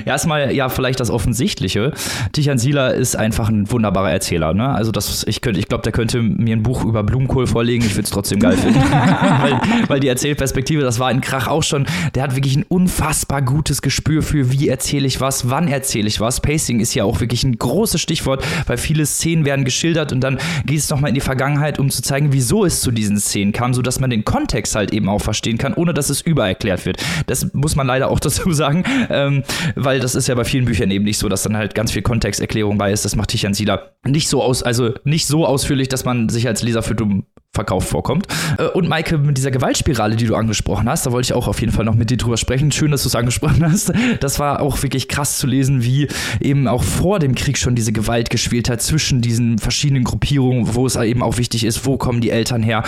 [0.04, 1.92] Erstmal, ja, vielleicht das Offensichtliche.
[2.32, 4.52] Tichan Sieler ist einfach ein wunderbarer Erzähler.
[4.52, 4.68] Ne?
[4.68, 7.84] Also, das, ich, ich glaube, der könnte mir ein Buch über Blumenkohl vorlegen.
[7.84, 8.80] Ich würde es trotzdem geil finden.
[9.40, 13.40] weil, weil, die Erzählperspektive, das war in Krach auch schon, der hat wirklich ein unfassbar
[13.42, 16.40] gutes Gespür für, wie erzähle ich was, wann erzähle ich was.
[16.40, 20.38] Pacing ist ja auch wirklich ein großes Stichwort, weil viele Szenen werden geschildert und dann
[20.66, 23.72] geht es nochmal in die Vergangenheit, um zu zeigen, wieso es zu diesen Szenen kam,
[23.72, 27.02] sodass man den Kontext halt eben auch verstehen kann, ohne dass dass es übererklärt wird.
[27.26, 29.44] Das muss man leider auch dazu sagen, ähm,
[29.76, 32.02] weil das ist ja bei vielen Büchern eben nicht so, dass dann halt ganz viel
[32.02, 33.04] Kontexterklärung bei ist.
[33.04, 36.62] Das macht Tichan Sieler nicht so aus, also nicht so ausführlich, dass man sich als
[36.62, 38.26] Leser für dumm verkauft vorkommt.
[38.56, 41.60] Äh, und Maike, mit dieser Gewaltspirale, die du angesprochen hast, da wollte ich auch auf
[41.60, 42.72] jeden Fall noch mit dir drüber sprechen.
[42.72, 43.92] Schön, dass du es angesprochen hast.
[44.20, 46.08] Das war auch wirklich krass zu lesen, wie
[46.40, 50.86] eben auch vor dem Krieg schon diese Gewalt gespielt hat zwischen diesen verschiedenen Gruppierungen, wo
[50.86, 52.84] es eben auch wichtig ist, wo kommen die Eltern her,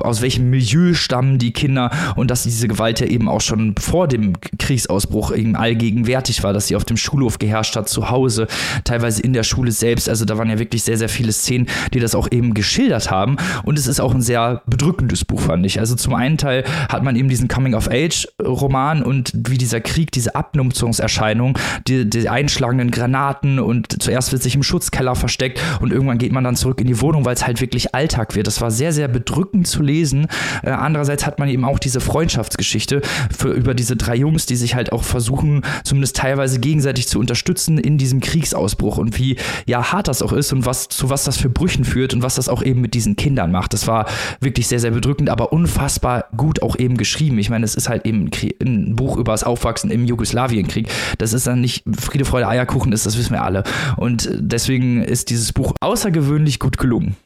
[0.00, 4.08] aus welchem Milieu stammen die Kinder und dass diese Gewalt ja eben auch schon vor
[4.08, 8.46] dem Kriegsausbruch eben allgegenwärtig war, dass sie auf dem Schulhof geherrscht hat, zu Hause,
[8.84, 10.08] teilweise in der Schule selbst.
[10.10, 13.36] Also da waren ja wirklich sehr, sehr viele Szenen, die das auch eben geschildert haben.
[13.64, 15.80] Und es es ist auch ein sehr bedrückendes Buch, fand ich.
[15.80, 21.58] Also zum einen Teil hat man eben diesen Coming-of-Age-Roman und wie dieser Krieg, diese Abnutzungserscheinung,
[21.86, 26.44] die, die einschlagenden Granaten und zuerst wird sich im Schutzkeller versteckt und irgendwann geht man
[26.44, 28.46] dann zurück in die Wohnung, weil es halt wirklich Alltag wird.
[28.46, 30.26] Das war sehr, sehr bedrückend zu lesen.
[30.62, 33.02] Äh, andererseits hat man eben auch diese Freundschaftsgeschichte
[33.36, 37.78] für, über diese drei Jungs, die sich halt auch versuchen, zumindest teilweise gegenseitig zu unterstützen
[37.78, 41.36] in diesem Kriegsausbruch und wie ja hart das auch ist und was zu was das
[41.36, 43.72] für Brüchen führt und was das auch eben mit diesen Kindern macht.
[43.76, 44.06] Das war
[44.40, 47.38] wirklich sehr, sehr bedrückend, aber unfassbar gut auch eben geschrieben.
[47.38, 48.30] Ich meine, es ist halt eben
[48.62, 50.88] ein Buch über das Aufwachsen im Jugoslawienkrieg.
[51.18, 53.64] Das ist dann nicht Friede, Freude, Eierkuchen ist, das wissen wir alle.
[53.98, 57.16] Und deswegen ist dieses Buch außergewöhnlich gut gelungen.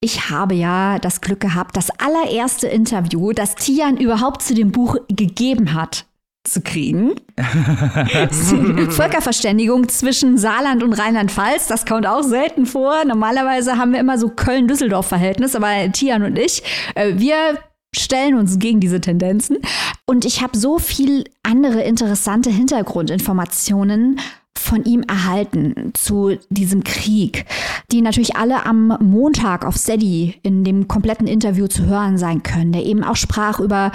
[0.00, 4.96] Ich habe ja das Glück gehabt, das allererste Interview, das Tian überhaupt zu dem Buch
[5.08, 6.04] gegeben hat,
[6.52, 7.14] zu kriegen.
[8.90, 13.04] Völkerverständigung zwischen Saarland und Rheinland-Pfalz, das kommt auch selten vor.
[13.04, 16.62] Normalerweise haben wir immer so Köln-Düsseldorf-Verhältnis, aber Tian und ich,
[16.94, 17.58] äh, wir
[17.94, 19.58] stellen uns gegen diese Tendenzen.
[20.06, 24.20] Und ich habe so viel andere interessante Hintergrundinformationen
[24.58, 27.46] von ihm erhalten zu diesem Krieg,
[27.92, 32.72] die natürlich alle am Montag auf Steady in dem kompletten Interview zu hören sein können,
[32.72, 33.92] der eben auch sprach über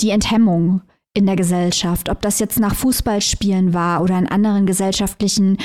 [0.00, 0.82] die Enthemmung
[1.14, 5.58] in der Gesellschaft, ob das jetzt nach Fußballspielen war oder in anderen gesellschaftlichen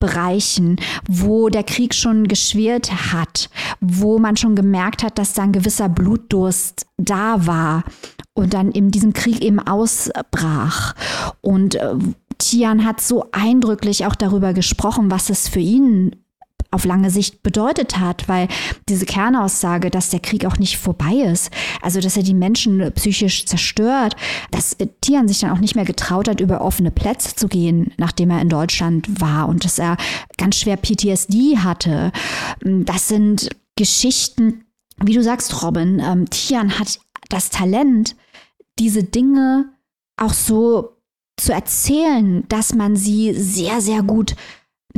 [0.00, 0.76] Bereichen,
[1.08, 5.88] wo der Krieg schon geschwert hat, wo man schon gemerkt hat, dass da ein gewisser
[5.88, 7.84] Blutdurst da war
[8.34, 10.94] und dann in diesem Krieg eben ausbrach.
[11.40, 11.94] Und äh,
[12.38, 16.14] Tian hat so eindrücklich auch darüber gesprochen, was es für ihn
[16.70, 18.48] auf lange Sicht bedeutet hat, weil
[18.88, 21.50] diese Kernaussage, dass der Krieg auch nicht vorbei ist,
[21.80, 24.16] also dass er die Menschen psychisch zerstört,
[24.50, 28.30] dass Tian sich dann auch nicht mehr getraut hat, über offene Plätze zu gehen, nachdem
[28.30, 29.96] er in Deutschland war und dass er
[30.36, 32.12] ganz schwer PTSD hatte.
[32.60, 34.64] Das sind Geschichten,
[35.02, 36.98] wie du sagst, Robin, ähm, Tian hat
[37.30, 38.16] das Talent,
[38.78, 39.70] diese Dinge
[40.16, 40.96] auch so
[41.36, 44.34] zu erzählen, dass man sie sehr, sehr gut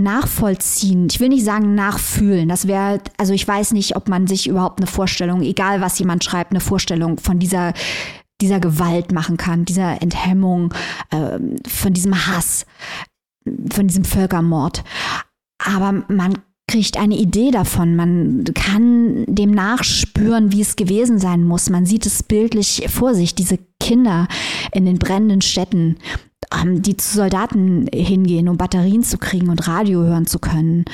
[0.03, 1.09] nachvollziehen.
[1.11, 2.49] Ich will nicht sagen nachfühlen.
[2.49, 6.25] Das wäre, also ich weiß nicht, ob man sich überhaupt eine Vorstellung, egal was jemand
[6.25, 7.73] schreibt, eine Vorstellung von dieser
[8.41, 10.73] dieser Gewalt machen kann, dieser Enthemmung,
[11.11, 12.65] äh, von diesem Hass,
[13.71, 14.83] von diesem Völkermord.
[15.59, 17.97] Aber man kriegt eine Idee davon.
[17.97, 21.69] Man kann dem nachspüren, wie es gewesen sein muss.
[21.69, 24.29] Man sieht es bildlich vor sich, diese Kinder
[24.73, 25.97] in den brennenden Städten,
[26.65, 30.85] die zu Soldaten hingehen, um Batterien zu kriegen und Radio hören zu können.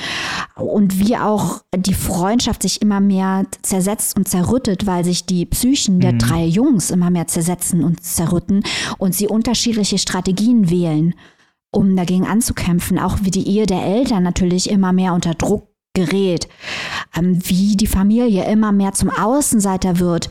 [0.55, 5.99] Und wie auch die Freundschaft sich immer mehr zersetzt und zerrüttet, weil sich die Psychen
[5.99, 6.19] der mhm.
[6.19, 8.63] drei Jungs immer mehr zersetzen und zerrütten
[8.97, 11.15] und sie unterschiedliche Strategien wählen,
[11.71, 12.99] um dagegen anzukämpfen.
[12.99, 16.47] Auch wie die Ehe der Eltern natürlich immer mehr unter Druck gerät,
[17.15, 20.29] ähm, wie die Familie immer mehr zum Außenseiter wird,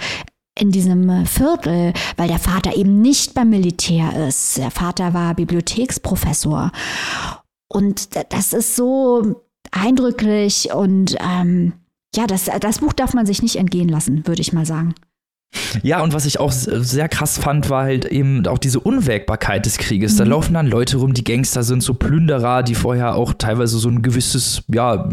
[0.58, 4.58] in diesem Viertel, weil der Vater eben nicht beim Militär ist.
[4.58, 6.72] Der Vater war Bibliotheksprofessor.
[7.68, 11.74] Und das ist so eindrücklich und ähm,
[12.14, 14.94] ja, das, das Buch darf man sich nicht entgehen lassen, würde ich mal sagen.
[15.82, 19.78] Ja, und was ich auch sehr krass fand, war halt eben auch diese Unwägbarkeit des
[19.78, 20.14] Krieges.
[20.14, 20.18] Mhm.
[20.18, 23.88] Da laufen dann Leute rum, die Gangster sind, so Plünderer, die vorher auch teilweise so
[23.88, 25.09] ein gewisses, ja,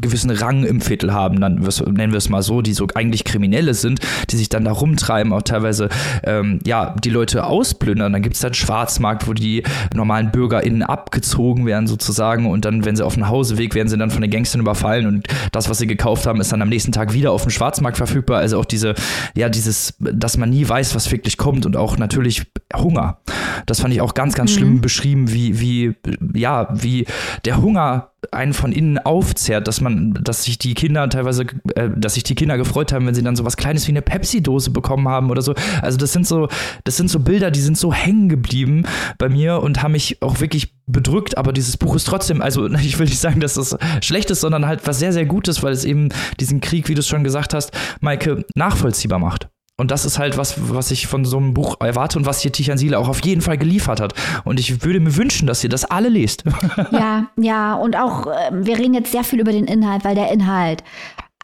[0.00, 3.74] gewissen Rang im Viertel haben, dann nennen wir es mal so, die so eigentlich Kriminelle
[3.74, 5.88] sind, die sich dann da rumtreiben, auch teilweise,
[6.24, 8.12] ähm, ja, die Leute ausplündern.
[8.12, 9.62] Dann gibt es dann Schwarzmarkt, wo die
[9.94, 14.10] normalen BürgerInnen abgezogen werden sozusagen und dann, wenn sie auf dem Hauseweg, werden sie dann
[14.10, 17.12] von den Gangstern überfallen und das, was sie gekauft haben, ist dann am nächsten Tag
[17.12, 18.38] wieder auf dem Schwarzmarkt verfügbar.
[18.38, 18.94] Also auch diese,
[19.34, 23.18] ja, diese dieses, dass man nie weiß, was wirklich kommt und auch natürlich Hunger.
[23.66, 24.56] Das fand ich auch ganz, ganz mhm.
[24.56, 25.94] schlimm beschrieben, wie, wie,
[26.34, 27.06] ja, wie
[27.44, 32.14] der Hunger einen von innen aufzehrt, dass man, dass sich die Kinder teilweise, äh, dass
[32.14, 35.08] sich die Kinder gefreut haben, wenn sie dann so was Kleines wie eine Pepsi-Dose bekommen
[35.08, 35.54] haben oder so.
[35.82, 36.48] Also das sind so,
[36.84, 38.84] das sind so Bilder, die sind so hängen geblieben
[39.18, 42.98] bei mir und haben mich auch wirklich bedrückt, aber dieses Buch ist trotzdem, also ich
[42.98, 45.84] will nicht sagen, dass das schlecht ist, sondern halt was sehr, sehr Gutes, weil es
[45.84, 46.08] eben
[46.40, 49.48] diesen Krieg, wie du es schon gesagt hast, Maike, nachvollziehbar macht.
[49.78, 52.50] Und das ist halt was, was ich von so einem Buch erwarte und was hier
[52.50, 54.14] Tichan Siele auch auf jeden Fall geliefert hat.
[54.44, 56.44] Und ich würde mir wünschen, dass ihr das alle lest.
[56.92, 60.30] Ja, ja, und auch, äh, wir reden jetzt sehr viel über den Inhalt, weil der
[60.30, 60.82] Inhalt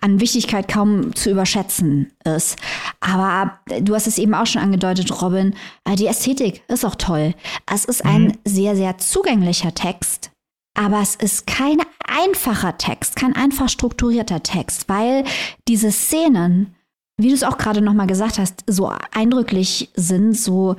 [0.00, 2.56] an Wichtigkeit kaum zu überschätzen ist.
[3.00, 7.34] Aber du hast es eben auch schon angedeutet, Robin, äh, die Ästhetik ist auch toll.
[7.72, 8.38] Es ist ein mhm.
[8.44, 10.30] sehr, sehr zugänglicher Text.
[10.74, 15.24] Aber es ist kein einfacher Text, kein einfach strukturierter Text, weil
[15.68, 16.74] diese Szenen,
[17.18, 20.76] wie du es auch gerade nochmal gesagt hast, so eindrücklich sind, so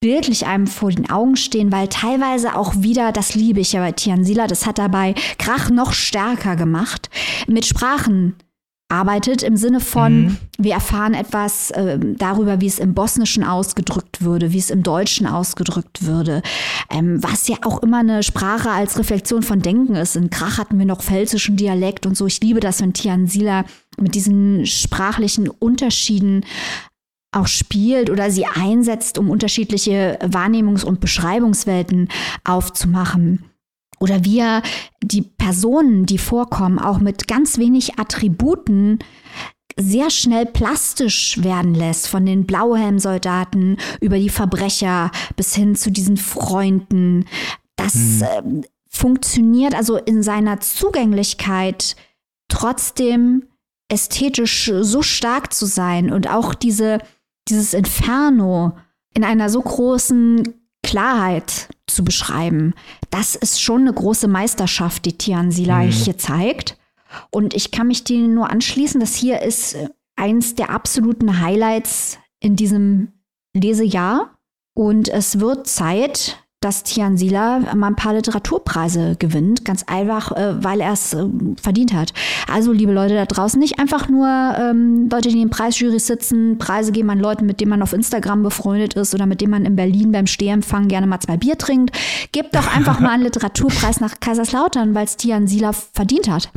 [0.00, 3.92] bildlich einem vor den Augen stehen, weil teilweise auch wieder, das liebe ich ja bei
[3.92, 7.10] Tian Sila, das hat dabei Krach noch stärker gemacht,
[7.48, 8.34] mit Sprachen
[8.88, 10.36] arbeitet im Sinne von, mhm.
[10.58, 15.26] wir erfahren etwas äh, darüber, wie es im Bosnischen ausgedrückt würde, wie es im Deutschen
[15.26, 16.40] ausgedrückt würde,
[16.90, 20.14] ähm, was ja auch immer eine Sprache als Reflexion von Denken ist.
[20.14, 22.26] In Krach hatten wir noch pfälzischen Dialekt und so.
[22.26, 23.64] Ich liebe das, wenn Tian Sila
[24.00, 26.44] mit diesen sprachlichen Unterschieden
[27.32, 32.08] auch spielt oder sie einsetzt, um unterschiedliche Wahrnehmungs- und Beschreibungswelten
[32.44, 33.44] aufzumachen
[33.98, 34.62] oder wie er
[35.02, 38.98] die Personen, die vorkommen, auch mit ganz wenig Attributen
[39.78, 46.16] sehr schnell plastisch werden lässt, von den Blauhelmsoldaten über die Verbrecher bis hin zu diesen
[46.16, 47.26] Freunden.
[47.76, 48.22] Das hm.
[48.22, 51.96] äh, funktioniert also in seiner Zugänglichkeit
[52.48, 53.44] trotzdem
[53.88, 56.98] ästhetisch so stark zu sein und auch diese,
[57.48, 58.76] dieses Inferno
[59.14, 60.42] in einer so großen
[60.82, 62.74] Klarheit zu beschreiben.
[63.10, 65.90] Das ist schon eine große Meisterschaft, die Tian Silai mhm.
[65.90, 66.78] hier zeigt.
[67.30, 69.00] Und ich kann mich denen nur anschließen.
[69.00, 73.12] Das hier ist äh, eins der absoluten Highlights in diesem
[73.54, 74.38] Lesejahr.
[74.74, 80.62] Und es wird Zeit, dass Tian Sila mal ein paar Literaturpreise gewinnt, ganz einfach, äh,
[80.64, 81.24] weil er es äh,
[81.62, 82.12] verdient hat.
[82.52, 86.90] Also, liebe Leute da draußen, nicht einfach nur ähm, Leute, die in Preisjury sitzen, Preise
[86.90, 89.76] geben an Leuten, mit denen man auf Instagram befreundet ist oder mit denen man in
[89.76, 91.96] Berlin beim Stehempfang gerne mal zwei Bier trinkt.
[92.32, 96.50] Gebt doch einfach mal einen Literaturpreis nach Kaiserslautern, weil es Tian Sila verdient hat.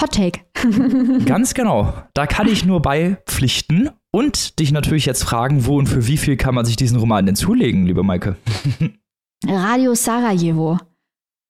[0.00, 0.40] Hot Take.
[1.26, 1.92] Ganz genau.
[2.14, 6.36] Da kann ich nur beipflichten und dich natürlich jetzt fragen, wo und für wie viel
[6.36, 8.36] kann man sich diesen Roman denn zulegen, liebe Maike?
[9.46, 10.78] Radio Sarajevo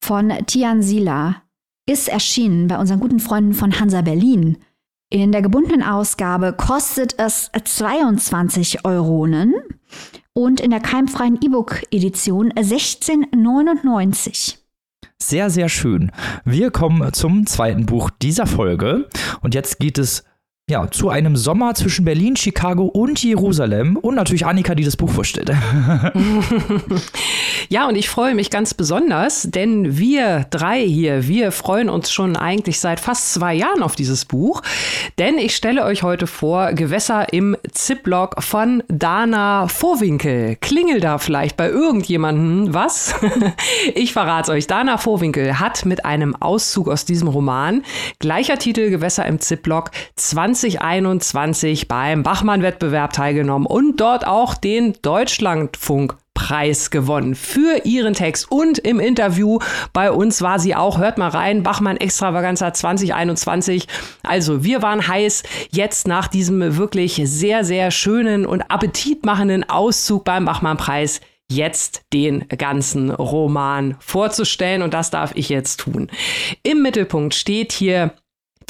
[0.03, 1.43] von Tian Sila
[1.87, 4.59] ist erschienen bei unseren guten Freunden von Hansa Berlin.
[5.13, 9.55] In der gebundenen Ausgabe kostet es 22 Euronen
[10.35, 14.59] und in der keimfreien E-Book-Edition 16,99.
[15.19, 16.13] Sehr, sehr schön.
[16.45, 19.09] Wir kommen zum zweiten Buch dieser Folge
[19.43, 20.23] und jetzt geht es
[20.71, 25.11] ja, zu einem Sommer zwischen Berlin, Chicago und Jerusalem und natürlich Annika, die das Buch
[25.11, 25.51] vorstellt.
[27.69, 32.37] ja, und ich freue mich ganz besonders, denn wir drei hier, wir freuen uns schon
[32.37, 34.63] eigentlich seit fast zwei Jahren auf dieses Buch,
[35.19, 40.57] denn ich stelle euch heute vor Gewässer im Ziplock von Dana Vorwinkel.
[40.61, 43.17] Klingel da vielleicht bei irgendjemandem was?
[43.97, 44.69] ich verrate euch.
[44.69, 47.83] Dana Vorwinkel hat mit einem Auszug aus diesem Roman,
[48.21, 56.17] gleicher Titel Gewässer im Ziplock, 20 2021 beim Bachmann-Wettbewerb teilgenommen und dort auch den Deutschlandfunk
[56.35, 59.59] Preis gewonnen für ihren Text und im Interview
[59.95, 60.99] bei uns war sie auch.
[60.99, 63.87] Hört mal rein, Bachmann Extravaganza 2021.
[64.23, 70.45] Also wir waren heiß, jetzt nach diesem wirklich sehr, sehr schönen und appetitmachenden Auszug beim
[70.45, 76.09] Bachmann Preis jetzt den ganzen Roman vorzustellen und das darf ich jetzt tun.
[76.63, 78.13] Im Mittelpunkt steht hier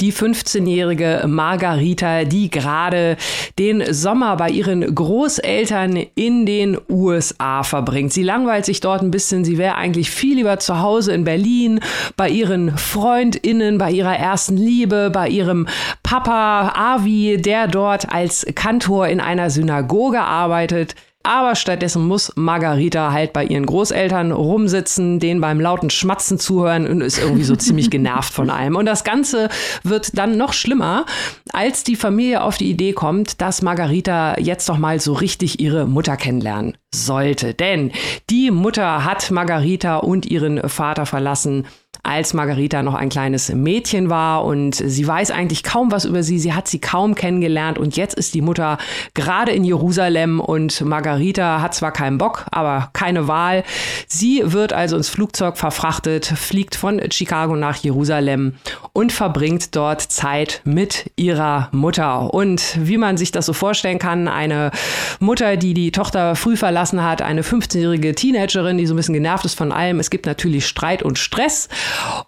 [0.01, 3.17] die 15-jährige Margarita, die gerade
[3.59, 8.11] den Sommer bei ihren Großeltern in den USA verbringt.
[8.11, 9.45] Sie langweilt sich dort ein bisschen.
[9.45, 11.79] Sie wäre eigentlich viel lieber zu Hause in Berlin,
[12.17, 15.67] bei ihren Freundinnen, bei ihrer ersten Liebe, bei ihrem
[16.01, 20.95] Papa Avi, der dort als Kantor in einer Synagoge arbeitet.
[21.23, 27.01] Aber stattdessen muss Margarita halt bei ihren Großeltern rumsitzen, denen beim lauten Schmatzen zuhören und
[27.01, 28.75] ist irgendwie so ziemlich genervt von allem.
[28.75, 29.49] Und das Ganze
[29.83, 31.05] wird dann noch schlimmer,
[31.53, 35.85] als die Familie auf die Idee kommt, dass Margarita jetzt doch mal so richtig ihre
[35.85, 37.53] Mutter kennenlernen sollte.
[37.53, 37.91] Denn
[38.29, 41.65] die Mutter hat Margarita und ihren Vater verlassen
[42.03, 46.39] als Margarita noch ein kleines Mädchen war und sie weiß eigentlich kaum was über sie.
[46.39, 48.77] Sie hat sie kaum kennengelernt und jetzt ist die Mutter
[49.13, 53.63] gerade in Jerusalem und Margarita hat zwar keinen Bock, aber keine Wahl.
[54.07, 58.55] Sie wird also ins Flugzeug verfrachtet, fliegt von Chicago nach Jerusalem
[58.93, 62.33] und verbringt dort Zeit mit ihrer Mutter.
[62.33, 64.71] Und wie man sich das so vorstellen kann, eine
[65.19, 69.45] Mutter, die die Tochter früh verlassen hat, eine 15-jährige Teenagerin, die so ein bisschen genervt
[69.45, 69.99] ist von allem.
[69.99, 71.69] Es gibt natürlich Streit und Stress.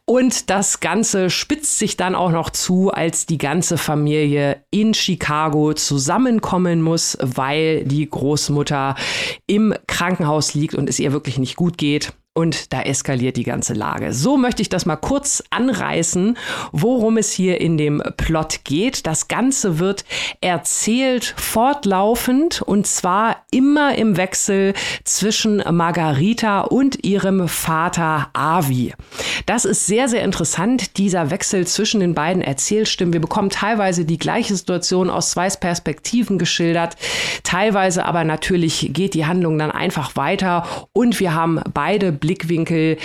[0.05, 5.73] Und das Ganze spitzt sich dann auch noch zu, als die ganze Familie in Chicago
[5.73, 8.95] zusammenkommen muss, weil die Großmutter
[9.47, 12.13] im Krankenhaus liegt und es ihr wirklich nicht gut geht.
[12.35, 14.11] Und da eskaliert die ganze Lage.
[14.11, 16.35] So möchte ich das mal kurz anreißen,
[16.71, 19.05] worum es hier in dem Plot geht.
[19.05, 20.03] Das Ganze wird
[20.41, 28.95] erzählt fortlaufend und zwar immer im Wechsel zwischen Margarita und ihrem Vater Avi.
[29.45, 33.13] Das ist sehr, sehr interessant, dieser Wechsel zwischen den beiden Erzählstimmen.
[33.13, 36.95] Wir bekommen teilweise die gleiche Situation aus zwei Perspektiven geschildert.
[37.43, 42.97] Teilweise aber natürlich geht die Handlung dann einfach weiter und wir haben beide Blickwinkel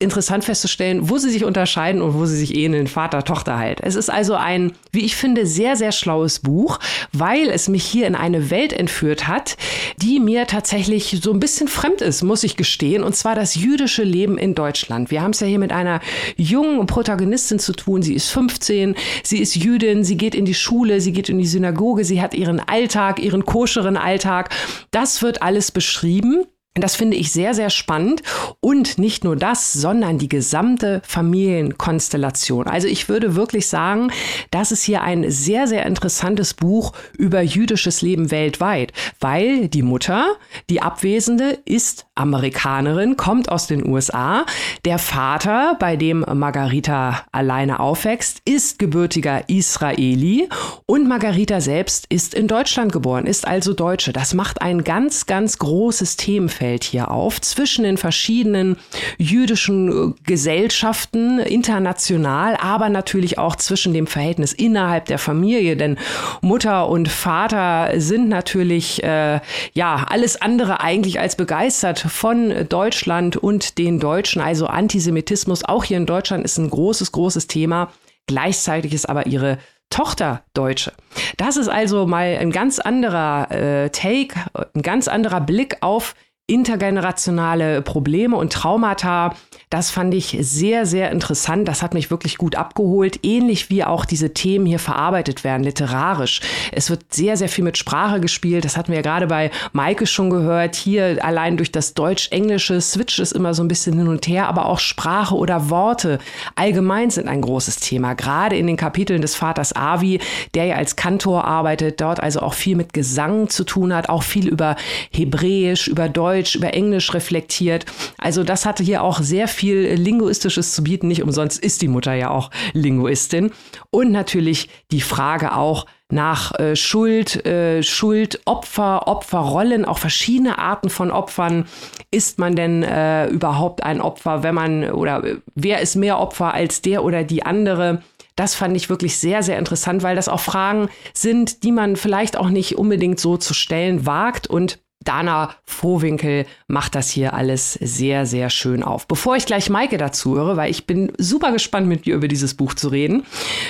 [0.00, 3.80] interessant festzustellen, wo sie sich unterscheiden und wo sie sich ähneln, Vater, Tochter halt.
[3.82, 6.78] Es ist also ein, wie ich finde, sehr, sehr schlaues Buch,
[7.12, 9.58] weil es mich hier in eine Welt entführt hat,
[9.98, 14.02] die mir tatsächlich so ein bisschen fremd ist, muss ich gestehen, und zwar das jüdische
[14.02, 15.10] Leben in Deutschland.
[15.10, 16.00] Wir haben es ja hier mit einer
[16.34, 18.00] jungen Protagonistin zu tun.
[18.00, 21.46] Sie ist 15, sie ist Jüdin, sie geht in die Schule, sie geht in die
[21.46, 24.48] Synagoge, sie hat ihren Alltag, ihren koscheren Alltag.
[24.92, 26.46] Das wird alles beschrieben.
[26.74, 28.22] Das finde ich sehr, sehr spannend.
[28.60, 32.68] Und nicht nur das, sondern die gesamte Familienkonstellation.
[32.68, 34.12] Also ich würde wirklich sagen,
[34.52, 40.36] das ist hier ein sehr, sehr interessantes Buch über jüdisches Leben weltweit, weil die Mutter,
[40.68, 44.46] die Abwesende, ist Amerikanerin, kommt aus den USA.
[44.84, 50.48] Der Vater, bei dem Margarita alleine aufwächst, ist gebürtiger Israeli
[50.86, 54.12] und Margarita selbst ist in Deutschland geboren, ist also Deutsche.
[54.12, 58.76] Das macht ein ganz, ganz großes Themenfeld hier auf zwischen den verschiedenen
[59.18, 65.98] jüdischen äh, Gesellschaften, international, aber natürlich auch zwischen dem Verhältnis innerhalb der Familie, denn
[66.40, 69.40] Mutter und Vater sind natürlich äh,
[69.72, 74.42] ja alles andere eigentlich als begeistert von Deutschland und den Deutschen.
[74.42, 77.90] Also Antisemitismus auch hier in Deutschland ist ein großes, großes Thema.
[78.26, 79.58] Gleichzeitig ist aber ihre
[79.90, 80.92] Tochter Deutsche.
[81.36, 84.34] Das ist also mal ein ganz anderer äh, Take,
[84.74, 86.14] ein ganz anderer Blick auf
[86.50, 89.34] intergenerationale Probleme und Traumata.
[89.70, 91.68] Das fand ich sehr, sehr interessant.
[91.68, 93.20] Das hat mich wirklich gut abgeholt.
[93.22, 96.40] Ähnlich wie auch diese Themen hier verarbeitet werden, literarisch.
[96.72, 98.64] Es wird sehr, sehr viel mit Sprache gespielt.
[98.64, 100.74] Das hatten wir ja gerade bei Maike schon gehört.
[100.74, 104.48] Hier allein durch das Deutsch-Englische switcht es immer so ein bisschen hin und her.
[104.48, 106.18] Aber auch Sprache oder Worte
[106.56, 108.14] allgemein sind ein großes Thema.
[108.14, 110.18] Gerade in den Kapiteln des Vaters Avi,
[110.54, 114.24] der ja als Kantor arbeitet, dort also auch viel mit Gesang zu tun hat, auch
[114.24, 114.74] viel über
[115.12, 117.84] Hebräisch, über Deutsch Deutsch, über Englisch reflektiert.
[118.16, 121.08] Also das hatte hier auch sehr viel Linguistisches zu bieten.
[121.08, 123.52] Nicht umsonst ist die Mutter ja auch Linguistin.
[123.90, 130.90] Und natürlich die Frage auch, nach äh, Schuld, äh, Schuld, Opfer, Opferrollen, auch verschiedene Arten
[130.90, 131.66] von Opfern.
[132.10, 135.22] Ist man denn äh, überhaupt ein Opfer, wenn man oder
[135.54, 138.02] wer ist mehr Opfer als der oder die andere?
[138.34, 142.36] Das fand ich wirklich sehr, sehr interessant, weil das auch Fragen sind, die man vielleicht
[142.36, 148.26] auch nicht unbedingt so zu stellen wagt und Dana Vohwinkel macht das hier alles sehr,
[148.26, 149.06] sehr schön auf.
[149.08, 152.54] Bevor ich gleich Maike dazu höre, weil ich bin super gespannt, mit dir über dieses
[152.54, 153.24] Buch zu reden,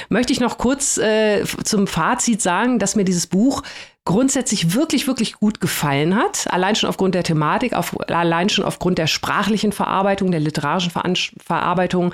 [0.09, 3.63] möchte ich noch kurz äh, zum Fazit sagen, dass mir dieses Buch
[4.05, 6.53] grundsätzlich wirklich, wirklich gut gefallen hat.
[6.53, 11.05] Allein schon aufgrund der Thematik, auf, allein schon aufgrund der sprachlichen Verarbeitung, der literarischen Ver
[11.39, 12.13] Verarbeitung.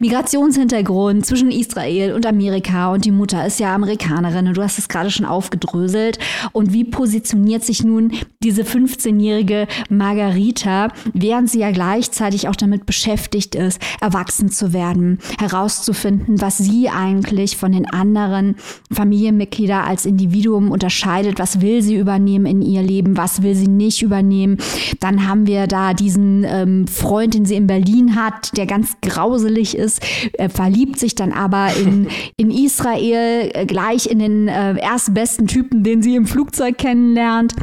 [0.00, 2.92] Migrationshintergrund zwischen Israel und Amerika.
[2.92, 6.18] Und die Mutter ist ja Amerikanerin und du hast es gerade schon aufgedröselt.
[6.52, 8.12] Und wie positioniert sich nun
[8.42, 16.42] diese 15-jährige Margarita, während sie ja gleichzeitig auch damit beschäftigt ist, erwachsen zu werden, herauszufinden,
[16.42, 18.56] was sie eigentlich von den anderen anderen
[18.92, 21.38] Familienmitglieder als Individuum unterscheidet.
[21.38, 23.16] Was will sie übernehmen in ihr Leben?
[23.16, 24.58] Was will sie nicht übernehmen?
[25.00, 29.76] Dann haben wir da diesen ähm, Freund, den sie in Berlin hat, der ganz grauselig
[29.76, 30.02] ist,
[30.34, 35.82] äh, verliebt sich dann aber in, in Israel äh, gleich in den äh, erstbesten Typen,
[35.82, 37.54] den sie im Flugzeug kennenlernt.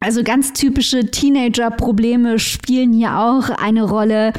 [0.00, 4.32] Also ganz typische Teenager-Probleme spielen hier auch eine Rolle.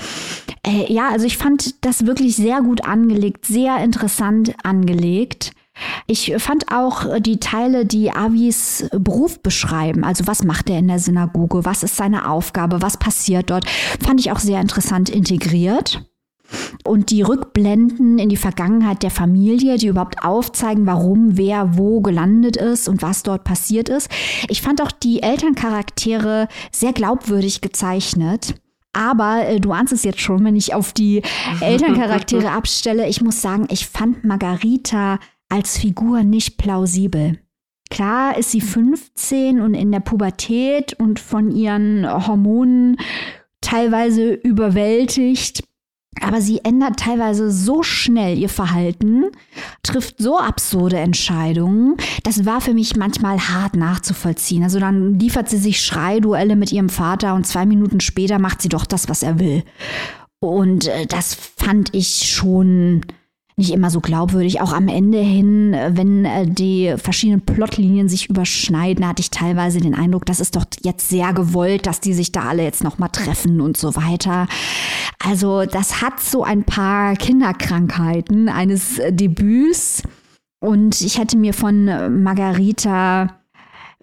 [0.65, 5.51] Äh, ja, also ich fand das wirklich sehr gut angelegt, sehr interessant angelegt.
[6.07, 10.99] Ich fand auch die Teile, die Avis Beruf beschreiben, also was macht er in der
[10.99, 13.69] Synagoge, was ist seine Aufgabe, was passiert dort,
[14.03, 16.01] fand ich auch sehr interessant integriert.
[16.83, 22.57] Und die Rückblenden in die Vergangenheit der Familie, die überhaupt aufzeigen, warum wer wo gelandet
[22.57, 24.09] ist und was dort passiert ist.
[24.47, 28.55] Ich fand auch die Elterncharaktere sehr glaubwürdig gezeichnet.
[28.93, 31.21] Aber äh, du ahnst es jetzt schon, wenn ich auf die
[31.61, 33.07] Elterncharaktere abstelle.
[33.07, 35.19] Ich muss sagen, ich fand Margarita
[35.49, 37.39] als Figur nicht plausibel.
[37.89, 42.97] Klar ist sie 15 und in der Pubertät und von ihren Hormonen
[43.61, 45.63] teilweise überwältigt.
[46.21, 49.25] Aber sie ändert teilweise so schnell ihr Verhalten,
[49.83, 51.97] trifft so absurde Entscheidungen.
[52.23, 54.63] Das war für mich manchmal hart nachzuvollziehen.
[54.63, 58.69] Also dann liefert sie sich Schreiduelle mit ihrem Vater und zwei Minuten später macht sie
[58.69, 59.63] doch das, was er will.
[60.39, 63.01] Und äh, das fand ich schon
[63.57, 64.61] nicht immer so glaubwürdig.
[64.61, 69.81] Auch am Ende hin, äh, wenn äh, die verschiedenen Plotlinien sich überschneiden, hatte ich teilweise
[69.81, 73.09] den Eindruck, das ist doch jetzt sehr gewollt, dass die sich da alle jetzt nochmal
[73.09, 74.47] treffen und so weiter.
[75.19, 80.03] Also das hat so ein paar Kinderkrankheiten eines äh, Debüts.
[80.59, 81.85] Und ich hätte mir von
[82.23, 83.37] Margarita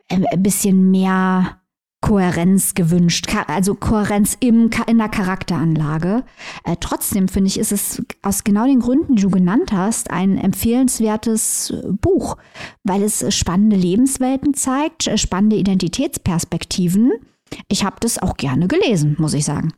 [0.09, 1.59] ein bisschen mehr
[2.05, 6.23] Kohärenz gewünscht, also Kohärenz im, in der Charakteranlage.
[6.63, 10.37] Äh, trotzdem finde ich, ist es aus genau den Gründen, die du genannt hast, ein
[10.37, 12.37] empfehlenswertes Buch,
[12.83, 17.11] weil es spannende Lebenswelten zeigt, äh, spannende Identitätsperspektiven.
[17.69, 19.73] Ich habe das auch gerne gelesen, muss ich sagen.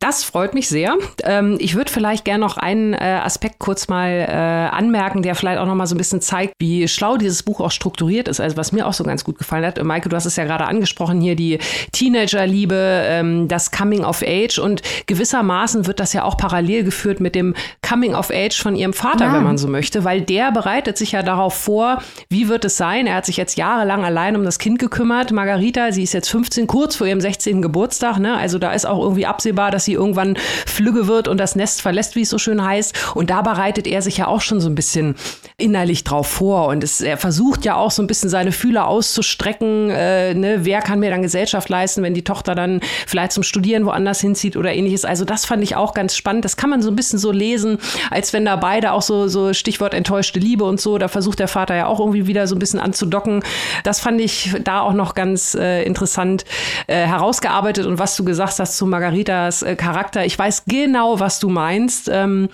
[0.00, 0.94] Das freut mich sehr.
[1.24, 5.58] Ähm, ich würde vielleicht gerne noch einen äh, Aspekt kurz mal äh, anmerken, der vielleicht
[5.58, 8.38] auch noch mal so ein bisschen zeigt, wie schlau dieses Buch auch strukturiert ist.
[8.38, 9.82] Also was mir auch so ganz gut gefallen hat.
[9.82, 11.58] Maike, du hast es ja gerade angesprochen hier, die
[11.90, 17.34] Teenagerliebe, ähm, das Coming of Age und gewissermaßen wird das ja auch parallel geführt mit
[17.34, 19.34] dem Coming of Age von ihrem Vater, ja.
[19.34, 23.08] wenn man so möchte, weil der bereitet sich ja darauf vor, wie wird es sein.
[23.08, 25.32] Er hat sich jetzt jahrelang allein um das Kind gekümmert.
[25.32, 27.62] Margarita, sie ist jetzt 15, kurz vor ihrem 16.
[27.62, 28.18] Geburtstag.
[28.18, 28.36] Ne?
[28.36, 30.36] Also da ist auch irgendwie absehbar, dass sie irgendwann
[30.66, 33.14] flügge wird und das Nest verlässt, wie es so schön heißt.
[33.14, 35.16] Und da bereitet er sich ja auch schon so ein bisschen
[35.56, 36.68] innerlich drauf vor.
[36.68, 39.90] Und es, er versucht ja auch so ein bisschen seine Fühler auszustrecken.
[39.90, 40.58] Äh, ne?
[40.64, 44.56] Wer kann mir dann Gesellschaft leisten, wenn die Tochter dann vielleicht zum Studieren woanders hinzieht
[44.56, 45.04] oder ähnliches.
[45.04, 46.44] Also das fand ich auch ganz spannend.
[46.44, 47.78] Das kann man so ein bisschen so lesen,
[48.10, 51.48] als wenn da beide auch so, so Stichwort enttäuschte Liebe und so, da versucht der
[51.48, 53.42] Vater ja auch irgendwie wieder so ein bisschen anzudocken.
[53.84, 56.44] Das fand ich da auch noch ganz äh, interessant
[56.86, 57.86] äh, herausgearbeitet.
[57.86, 60.26] Und was du gesagt hast zu Margaritas äh, Charakter.
[60.26, 62.10] Ich weiß genau, was du meinst.
[62.12, 62.50] Ähm,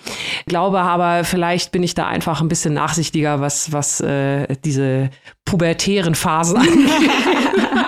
[0.46, 5.10] glaube aber, vielleicht bin ich da einfach ein bisschen nachsichtiger, was, was äh, diese
[5.44, 6.90] pubertären Phasen angeht.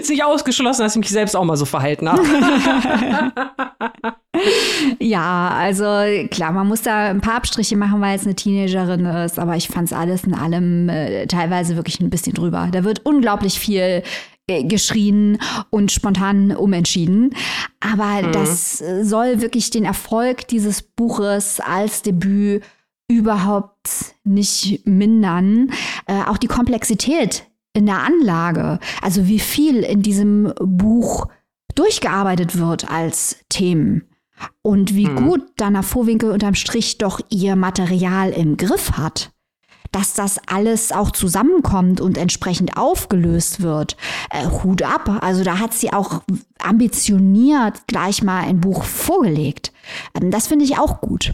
[0.00, 2.22] ist nicht ausgeschlossen, dass ich mich selbst auch mal so verhalten habe.
[4.98, 5.84] ja, also
[6.30, 9.68] klar, man muss da ein paar Abstriche machen, weil es eine Teenagerin ist, aber ich
[9.68, 12.68] fand es alles in allem äh, teilweise wirklich ein bisschen drüber.
[12.72, 14.02] Da wird unglaublich viel
[14.50, 15.38] äh, geschrien
[15.70, 17.34] und spontan umentschieden.
[17.80, 18.32] Aber mhm.
[18.32, 22.62] das soll wirklich den Erfolg dieses Buches als Debüt
[23.08, 25.70] überhaupt nicht mindern.
[26.06, 31.28] Äh, auch die Komplexität in der Anlage, also wie viel in diesem Buch
[31.74, 34.08] durchgearbeitet wird als Themen
[34.62, 35.16] und wie mhm.
[35.16, 39.30] gut Dana Vorwinkel unterm Strich doch ihr Material im Griff hat
[39.92, 43.96] dass das alles auch zusammenkommt und entsprechend aufgelöst wird.
[44.30, 45.22] Äh, Hut ab.
[45.22, 46.22] Also da hat sie auch
[46.58, 49.72] ambitioniert gleich mal ein Buch vorgelegt.
[50.20, 51.32] Ähm, das finde ich auch gut.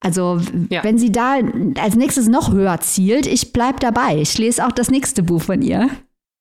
[0.00, 0.40] Also
[0.70, 0.82] ja.
[0.82, 1.36] wenn sie da
[1.78, 4.16] als nächstes noch höher zielt, ich bleib dabei.
[4.16, 5.90] Ich lese auch das nächste Buch von ihr.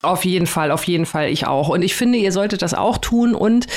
[0.01, 1.67] Auf jeden Fall, auf jeden Fall, ich auch.
[1.67, 3.35] Und ich finde, ihr solltet das auch tun.
[3.35, 3.67] Und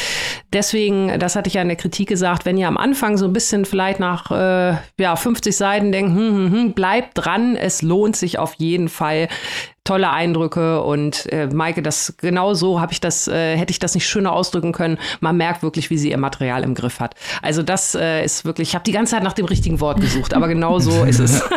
[0.53, 3.33] deswegen, das hatte ich ja in der Kritik gesagt, wenn ihr am Anfang so ein
[3.33, 8.15] bisschen vielleicht nach äh, ja, 50 Seiten denkt, hm, hm, hm, bleibt dran, es lohnt
[8.15, 9.27] sich auf jeden Fall.
[9.83, 13.97] Tolle Eindrücke und äh, Maike, das genau so habe ich das, äh, hätte ich das
[13.97, 14.99] nicht schöner ausdrücken können.
[15.19, 17.17] Man merkt wirklich, wie sie ihr Material im Griff hat.
[17.43, 20.35] Also das äh, ist wirklich, ich habe die ganze Zeit nach dem richtigen Wort gesucht,
[20.35, 21.43] aber genau so ist es.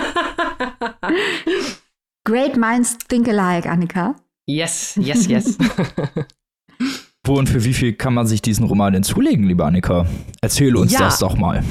[2.24, 4.16] Great minds think alike, Annika.
[4.48, 5.58] Yes, yes, yes.
[7.26, 10.06] Wo und für wie viel kann man sich diesen Roman denn zulegen, liebe Annika?
[10.42, 11.00] Erzähl uns ja.
[11.00, 11.64] das doch mal.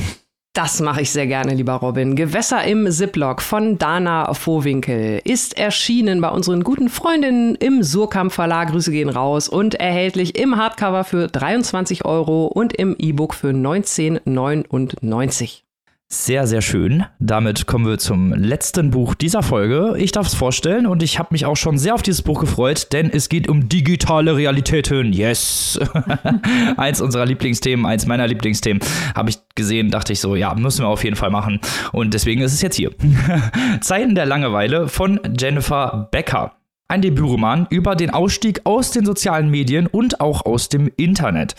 [0.56, 2.14] Das mache ich sehr gerne, lieber Robin.
[2.14, 8.70] Gewässer im Ziplock von Dana Vohwinkel ist erschienen bei unseren guten Freundinnen im Surkamp Verlag.
[8.70, 15.62] Grüße gehen raus und erhältlich im Hardcover für 23 Euro und im E-Book für 19,99.
[16.08, 17.04] Sehr, sehr schön.
[17.18, 19.94] Damit kommen wir zum letzten Buch dieser Folge.
[19.98, 22.92] Ich darf es vorstellen und ich habe mich auch schon sehr auf dieses Buch gefreut,
[22.92, 25.12] denn es geht um digitale Realitäten.
[25.12, 25.80] Yes!
[26.76, 28.80] eins unserer Lieblingsthemen, eins meiner Lieblingsthemen.
[29.14, 31.60] Habe ich gesehen, dachte ich so, ja, müssen wir auf jeden Fall machen.
[31.92, 32.92] Und deswegen ist es jetzt hier.
[33.80, 36.52] Zeiten der Langeweile von Jennifer Becker.
[36.86, 41.54] Ein Debütroman über den Ausstieg aus den sozialen Medien und auch aus dem Internet.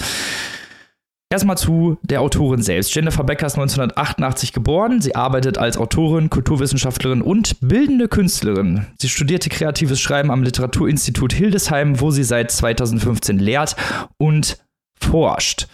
[1.35, 2.95] Erstmal zu der Autorin selbst.
[2.95, 5.01] Jennifer Becker ist 1988 geboren.
[5.01, 8.85] Sie arbeitet als Autorin, Kulturwissenschaftlerin und bildende Künstlerin.
[8.99, 13.75] Sie studierte kreatives Schreiben am Literaturinstitut Hildesheim, wo sie seit 2015 lehrt
[14.17, 14.59] und
[14.97, 15.67] forscht.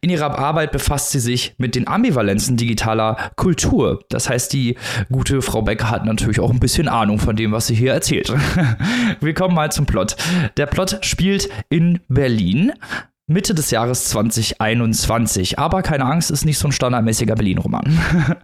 [0.00, 4.04] In ihrer Arbeit befasst sie sich mit den Ambivalenzen digitaler Kultur.
[4.10, 4.76] Das heißt, die
[5.10, 8.32] gute Frau Becker hat natürlich auch ein bisschen Ahnung von dem, was sie hier erzählt.
[9.20, 10.14] Wir kommen mal zum Plot.
[10.56, 12.72] Der Plot spielt in Berlin.
[13.30, 15.60] Mitte des Jahres 2021.
[15.60, 17.96] Aber keine Angst, ist nicht so ein standardmäßiger Berlin-Roman.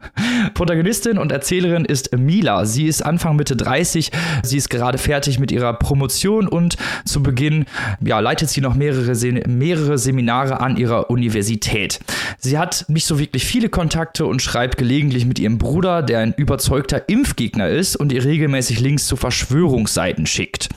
[0.55, 2.65] Protagonistin und Erzählerin ist Mila.
[2.67, 4.13] Sie ist Anfang Mitte 30.
[4.45, 7.65] Sie ist gerade fertig mit ihrer Promotion und zu Beginn
[8.01, 9.13] ja, leitet sie noch mehrere,
[9.49, 11.99] mehrere Seminare an ihrer Universität.
[12.39, 16.33] Sie hat nicht so wirklich viele Kontakte und schreibt gelegentlich mit ihrem Bruder, der ein
[16.37, 20.69] überzeugter Impfgegner ist und ihr regelmäßig Links zu Verschwörungsseiten schickt.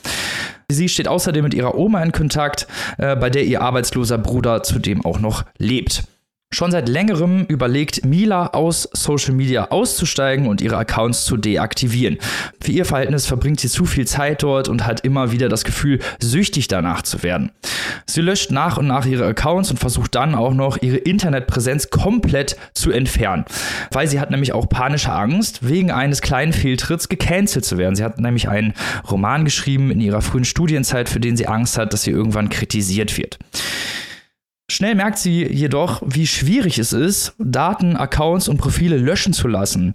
[0.71, 2.67] Sie steht außerdem mit ihrer Oma in Kontakt,
[2.99, 6.03] äh, bei der ihr arbeitsloser Bruder zudem auch noch lebt.
[6.51, 12.17] Schon seit längerem überlegt Mila aus Social Media auszusteigen und ihre Accounts zu deaktivieren.
[12.59, 15.99] Für ihr Verhältnis verbringt sie zu viel Zeit dort und hat immer wieder das Gefühl,
[16.19, 17.51] süchtig danach zu werden.
[18.07, 22.57] Sie löscht nach und nach ihre Accounts und versucht dann auch noch ihre Internetpräsenz komplett
[22.73, 23.45] zu entfernen.
[23.91, 27.95] Weil sie hat nämlich auch panische Angst, wegen eines kleinen Fehltritts gecancelt zu werden.
[27.95, 28.73] Sie hat nämlich einen
[29.09, 33.19] Roman geschrieben in ihrer frühen Studienzeit, für den sie Angst hat, dass sie irgendwann kritisiert
[33.19, 33.37] wird.
[34.71, 39.93] Schnell merkt sie jedoch, wie schwierig es ist, Daten, Accounts und Profile löschen zu lassen.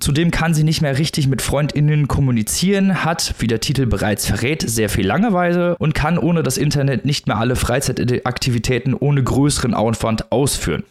[0.00, 4.62] Zudem kann sie nicht mehr richtig mit Freundinnen kommunizieren, hat, wie der Titel bereits verrät,
[4.66, 10.32] sehr viel Langeweile und kann ohne das Internet nicht mehr alle Freizeitaktivitäten ohne größeren Aufwand
[10.32, 10.84] ausführen.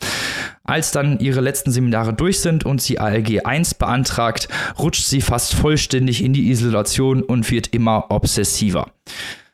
[0.63, 5.55] Als dann ihre letzten Seminare durch sind und sie ALG 1 beantragt, rutscht sie fast
[5.55, 8.91] vollständig in die Isolation und wird immer obsessiver.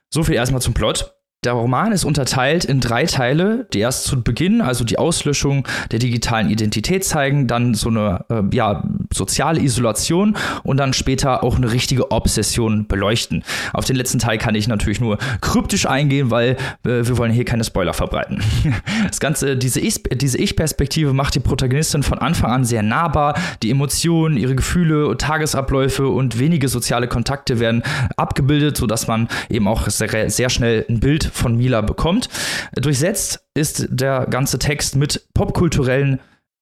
[0.10, 1.16] So viel erstmal zum Plot.
[1.46, 6.00] Der Roman ist unterteilt in drei Teile, die erst zu Beginn, also die Auslöschung der
[6.00, 8.84] digitalen Identität zeigen, dann so eine äh, ja,
[9.14, 13.46] soziale Isolation und dann später auch eine richtige Obsession beleuchten.
[13.72, 17.46] Auf den letzten Teil kann ich natürlich nur kryptisch eingehen, weil äh, wir wollen hier
[17.46, 18.44] keine Spoiler verbreiten.
[19.08, 23.36] Das Ganze, diese Ich-Perspektive macht die Protagonistin von Anfang an sehr nahbar.
[23.64, 27.84] Die Emotionen, ihre Gefühle, Tagesabläufe und wenige soziale Kontakte werden
[28.18, 32.30] abgebildet, sodass man eben auch sehr, sehr schnell ein Bild von Mila bekommt.
[32.76, 36.20] Durchsetzt ist der ganze Text mit popkulturellen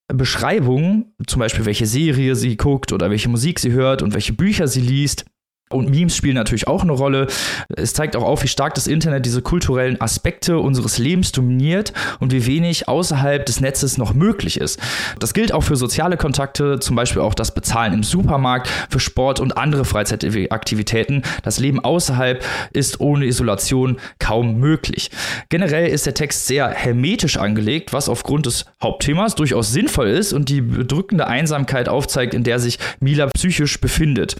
[0.07, 4.67] Beschreibungen, zum Beispiel welche Serie sie guckt oder welche Musik sie hört und welche Bücher
[4.67, 5.25] sie liest.
[5.69, 7.27] Und Memes spielen natürlich auch eine Rolle.
[7.75, 11.91] Es zeigt auch auf, wie stark das Internet diese kulturellen Aspekte unseres Lebens dominiert
[12.21, 14.79] und wie wenig außerhalb des Netzes noch möglich ist.
[15.19, 19.41] Das gilt auch für soziale Kontakte, zum Beispiel auch das Bezahlen im Supermarkt, für Sport
[19.41, 21.23] und andere Freizeitaktivitäten.
[21.43, 25.11] Das Leben außerhalb ist ohne Isolation kaum möglich.
[25.49, 30.47] Generell ist der Text sehr hermetisch angelegt, was aufgrund des Hauptthemas durchaus sinnvoll ist und
[30.47, 34.37] die bedrückende Einsamkeit aufzeigt, in der sich Mila psychisch befindet.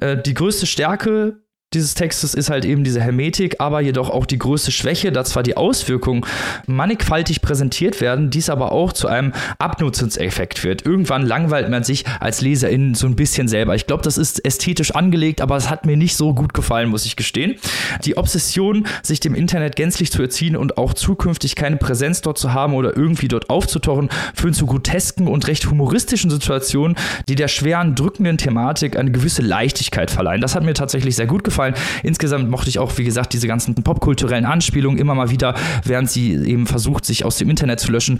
[0.00, 1.36] Äh, die größte Stärke
[1.74, 5.42] dieses Textes ist halt eben diese Hermetik, aber jedoch auch die größte Schwäche, da zwar
[5.42, 6.24] die Auswirkungen
[6.66, 10.86] mannigfaltig präsentiert werden, dies aber auch zu einem Abnutzungseffekt wird.
[10.86, 13.74] Irgendwann langweilt man sich als Leserin so ein bisschen selber.
[13.74, 17.06] Ich glaube, das ist ästhetisch angelegt, aber es hat mir nicht so gut gefallen, muss
[17.06, 17.56] ich gestehen.
[18.04, 22.52] Die Obsession, sich dem Internet gänzlich zu erziehen und auch zukünftig keine Präsenz dort zu
[22.52, 26.96] haben oder irgendwie dort aufzutauchen, führen zu grotesken und recht humoristischen Situationen,
[27.28, 30.40] die der schweren, drückenden Thematik eine gewisse Leichtigkeit verleihen.
[30.40, 31.74] Das hat mir tatsächlich sehr gut gefallen gefallen.
[32.02, 35.54] Insgesamt mochte ich auch, wie gesagt, diese ganzen popkulturellen Anspielungen immer mal wieder,
[35.84, 38.18] während sie eben versucht, sich aus dem Internet zu löschen,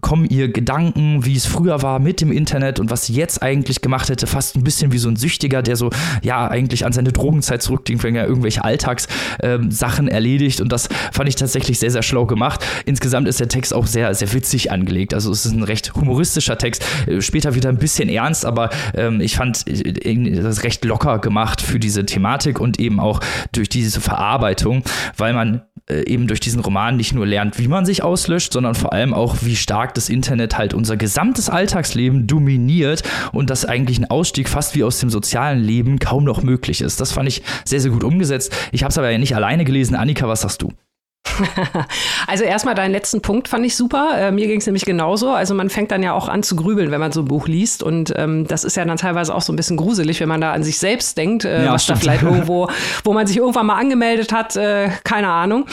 [0.00, 3.80] kommen ihr Gedanken, wie es früher war mit dem Internet und was sie jetzt eigentlich
[3.80, 5.90] gemacht hätte, fast ein bisschen wie so ein Süchtiger, der so,
[6.22, 11.28] ja, eigentlich an seine Drogenzeit zurückdenkt, wenn er irgendwelche Alltagssachen ähm, erledigt und das fand
[11.28, 12.64] ich tatsächlich sehr, sehr schlau gemacht.
[12.84, 15.14] Insgesamt ist der Text auch sehr, sehr witzig angelegt.
[15.14, 19.20] Also es ist ein recht humoristischer Text, äh, später wieder ein bisschen ernst, aber ähm,
[19.20, 23.20] ich fand äh, das recht locker gemacht für diese Thematik und eben auch
[23.52, 24.82] durch diese Verarbeitung,
[25.16, 28.74] weil man äh, eben durch diesen Roman nicht nur lernt, wie man sich auslöscht, sondern
[28.74, 33.02] vor allem auch, wie stark das Internet halt unser gesamtes Alltagsleben dominiert
[33.32, 37.00] und dass eigentlich ein Ausstieg fast wie aus dem sozialen Leben kaum noch möglich ist.
[37.00, 38.54] Das fand ich sehr, sehr gut umgesetzt.
[38.72, 39.96] Ich habe es aber ja nicht alleine gelesen.
[39.96, 40.72] Annika, was sagst du?
[42.26, 44.10] Also erstmal deinen letzten Punkt fand ich super.
[44.16, 45.30] Äh, mir ging es nämlich genauso.
[45.30, 47.82] Also man fängt dann ja auch an zu grübeln, wenn man so ein Buch liest.
[47.82, 50.52] Und ähm, das ist ja dann teilweise auch so ein bisschen gruselig, wenn man da
[50.52, 51.98] an sich selbst denkt, äh, ja, was stimmt.
[51.98, 52.68] da vielleicht irgendwo,
[53.04, 55.66] wo man sich irgendwann mal angemeldet hat, äh, keine Ahnung.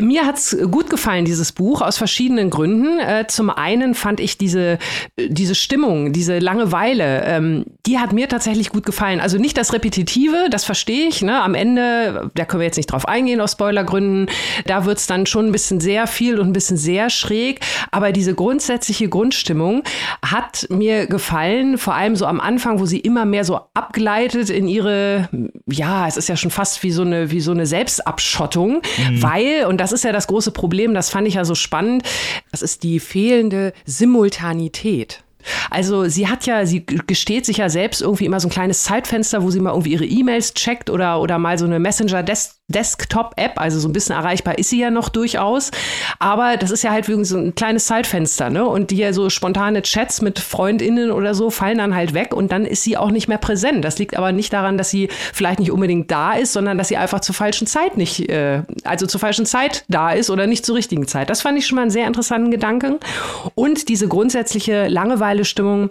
[0.00, 2.98] Mir hat's gut gefallen, dieses Buch, aus verschiedenen Gründen.
[2.98, 4.78] Äh, zum einen fand ich diese,
[5.18, 9.20] diese Stimmung, diese Langeweile, ähm, die hat mir tatsächlich gut gefallen.
[9.20, 11.22] Also nicht das Repetitive, das verstehe ich.
[11.22, 11.40] Ne?
[11.40, 14.28] Am Ende, da können wir jetzt nicht drauf eingehen aus Spoilergründen,
[14.66, 17.60] da wird's dann schon ein bisschen sehr viel und ein bisschen sehr schräg.
[17.90, 19.82] Aber diese grundsätzliche Grundstimmung
[20.24, 24.68] hat mir gefallen, vor allem so am Anfang, wo sie immer mehr so abgleitet in
[24.68, 25.28] ihre,
[25.66, 29.22] ja, es ist ja schon fast wie so eine, wie so eine Selbstabschottung, mhm.
[29.22, 32.02] weil, und das ist ja das große Problem, das fand ich ja so spannend,
[32.50, 35.24] das ist die fehlende Simultanität.
[35.70, 39.42] Also sie hat ja, sie gesteht sich ja selbst irgendwie immer so ein kleines Zeitfenster,
[39.42, 43.78] wo sie mal irgendwie ihre E-Mails checkt oder, oder mal so eine Messenger-Desk Desktop-App, also
[43.78, 45.70] so ein bisschen erreichbar ist sie ja noch durchaus.
[46.18, 48.64] Aber das ist ja halt wie so ein kleines Zeitfenster, ne?
[48.64, 52.52] Und die ja so spontane Chats mit FreundInnen oder so fallen dann halt weg und
[52.52, 53.84] dann ist sie auch nicht mehr präsent.
[53.84, 56.96] Das liegt aber nicht daran, dass sie vielleicht nicht unbedingt da ist, sondern dass sie
[56.96, 60.76] einfach zur falschen Zeit nicht, äh, also zur falschen Zeit da ist oder nicht zur
[60.76, 61.28] richtigen Zeit.
[61.28, 62.98] Das fand ich schon mal einen sehr interessanten Gedanken.
[63.54, 65.90] Und diese grundsätzliche Langeweile-Stimmung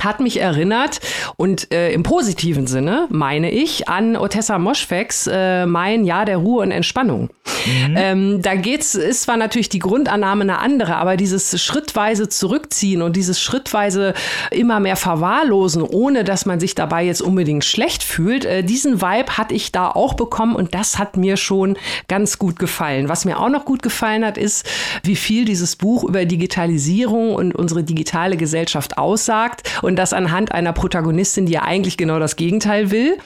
[0.00, 1.00] hat mich erinnert
[1.36, 6.62] und äh, im positiven Sinne meine ich an Otessa Moschfegs äh, Mein Jahr der Ruhe
[6.62, 7.28] und Entspannung.
[7.66, 7.94] Mhm.
[7.96, 13.16] Ähm, da geht's ist zwar natürlich die Grundannahme eine andere, aber dieses schrittweise zurückziehen und
[13.16, 14.14] dieses schrittweise
[14.50, 19.36] immer mehr verwahrlosen, ohne dass man sich dabei jetzt unbedingt schlecht fühlt, äh, diesen Vibe
[19.36, 21.76] hatte ich da auch bekommen und das hat mir schon
[22.08, 23.10] ganz gut gefallen.
[23.10, 24.66] Was mir auch noch gut gefallen hat, ist,
[25.04, 30.72] wie viel dieses Buch über Digitalisierung und unsere digitale Gesellschaft aussagt und das anhand einer
[30.72, 33.18] Protagonistin, die ja eigentlich genau das Gegenteil will.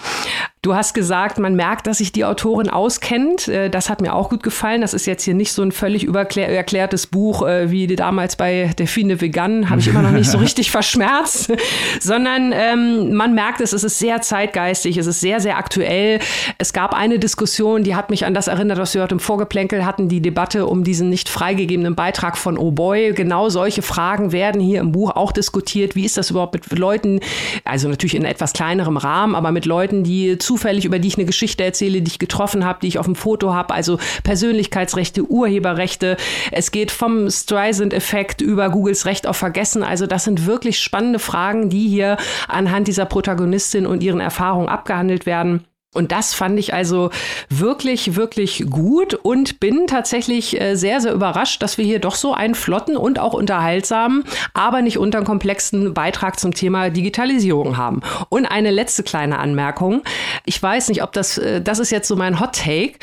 [0.67, 3.47] Du hast gesagt, man merkt, dass sich die Autorin auskennt.
[3.47, 4.81] Äh, das hat mir auch gut gefallen.
[4.81, 9.21] Das ist jetzt hier nicht so ein völlig überklärtes Buch äh, wie damals bei Delphine
[9.21, 11.53] Vegan, habe ich immer noch nicht so richtig verschmerzt,
[12.01, 16.19] sondern ähm, man merkt es, es ist sehr zeitgeistig, es ist sehr, sehr aktuell.
[16.59, 19.87] Es gab eine Diskussion, die hat mich an das erinnert, was wir heute im Vorgeplänkel
[19.87, 23.13] hatten, die Debatte um diesen nicht freigegebenen Beitrag von Oh Boy.
[23.13, 25.95] Genau solche Fragen werden hier im Buch auch diskutiert.
[25.95, 27.21] Wie ist das überhaupt mit Leuten,
[27.63, 31.19] also natürlich in etwas kleinerem Rahmen, aber mit Leuten, die zu zufällig, über die ich
[31.19, 35.31] eine Geschichte erzähle, die ich getroffen habe, die ich auf dem Foto habe, also Persönlichkeitsrechte,
[35.31, 36.17] Urheberrechte.
[36.51, 39.83] Es geht vom Streisand-Effekt über Googles Recht auf Vergessen.
[39.83, 42.17] Also das sind wirklich spannende Fragen, die hier
[42.49, 45.67] anhand dieser Protagonistin und ihren Erfahrungen abgehandelt werden.
[45.97, 47.11] Und das fand ich also
[47.49, 52.35] wirklich, wirklich gut und bin tatsächlich äh, sehr, sehr überrascht, dass wir hier doch so
[52.35, 54.25] einen flotten und auch unterhaltsamen,
[54.55, 58.03] aber nicht unterkomplexen Beitrag zum Thema Digitalisierung haben.
[58.29, 60.03] Und eine letzte kleine Anmerkung.
[60.45, 62.95] Ich weiß nicht, ob das, äh, das ist jetzt so mein Hot Take.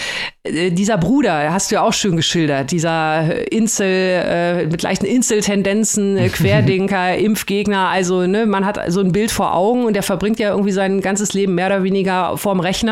[0.44, 6.18] Äh, dieser Bruder, hast du ja auch schön geschildert, dieser Insel, äh, mit leichten Inseltendenzen,
[6.34, 10.52] Querdenker, Impfgegner, also ne, man hat so ein Bild vor Augen und der verbringt ja
[10.52, 12.83] irgendwie sein ganzes Leben mehr oder weniger vorm Rechner,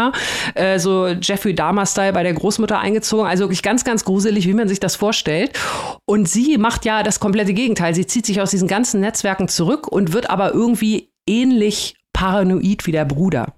[0.56, 4.68] äh, so Jeffrey Dahmer-Style bei der Großmutter eingezogen, also wirklich ganz, ganz gruselig, wie man
[4.68, 5.58] sich das vorstellt.
[6.06, 7.94] Und sie macht ja das komplette Gegenteil.
[7.96, 12.92] Sie zieht sich aus diesen ganzen Netzwerken zurück und wird aber irgendwie ähnlich paranoid wie
[12.92, 13.54] der Bruder.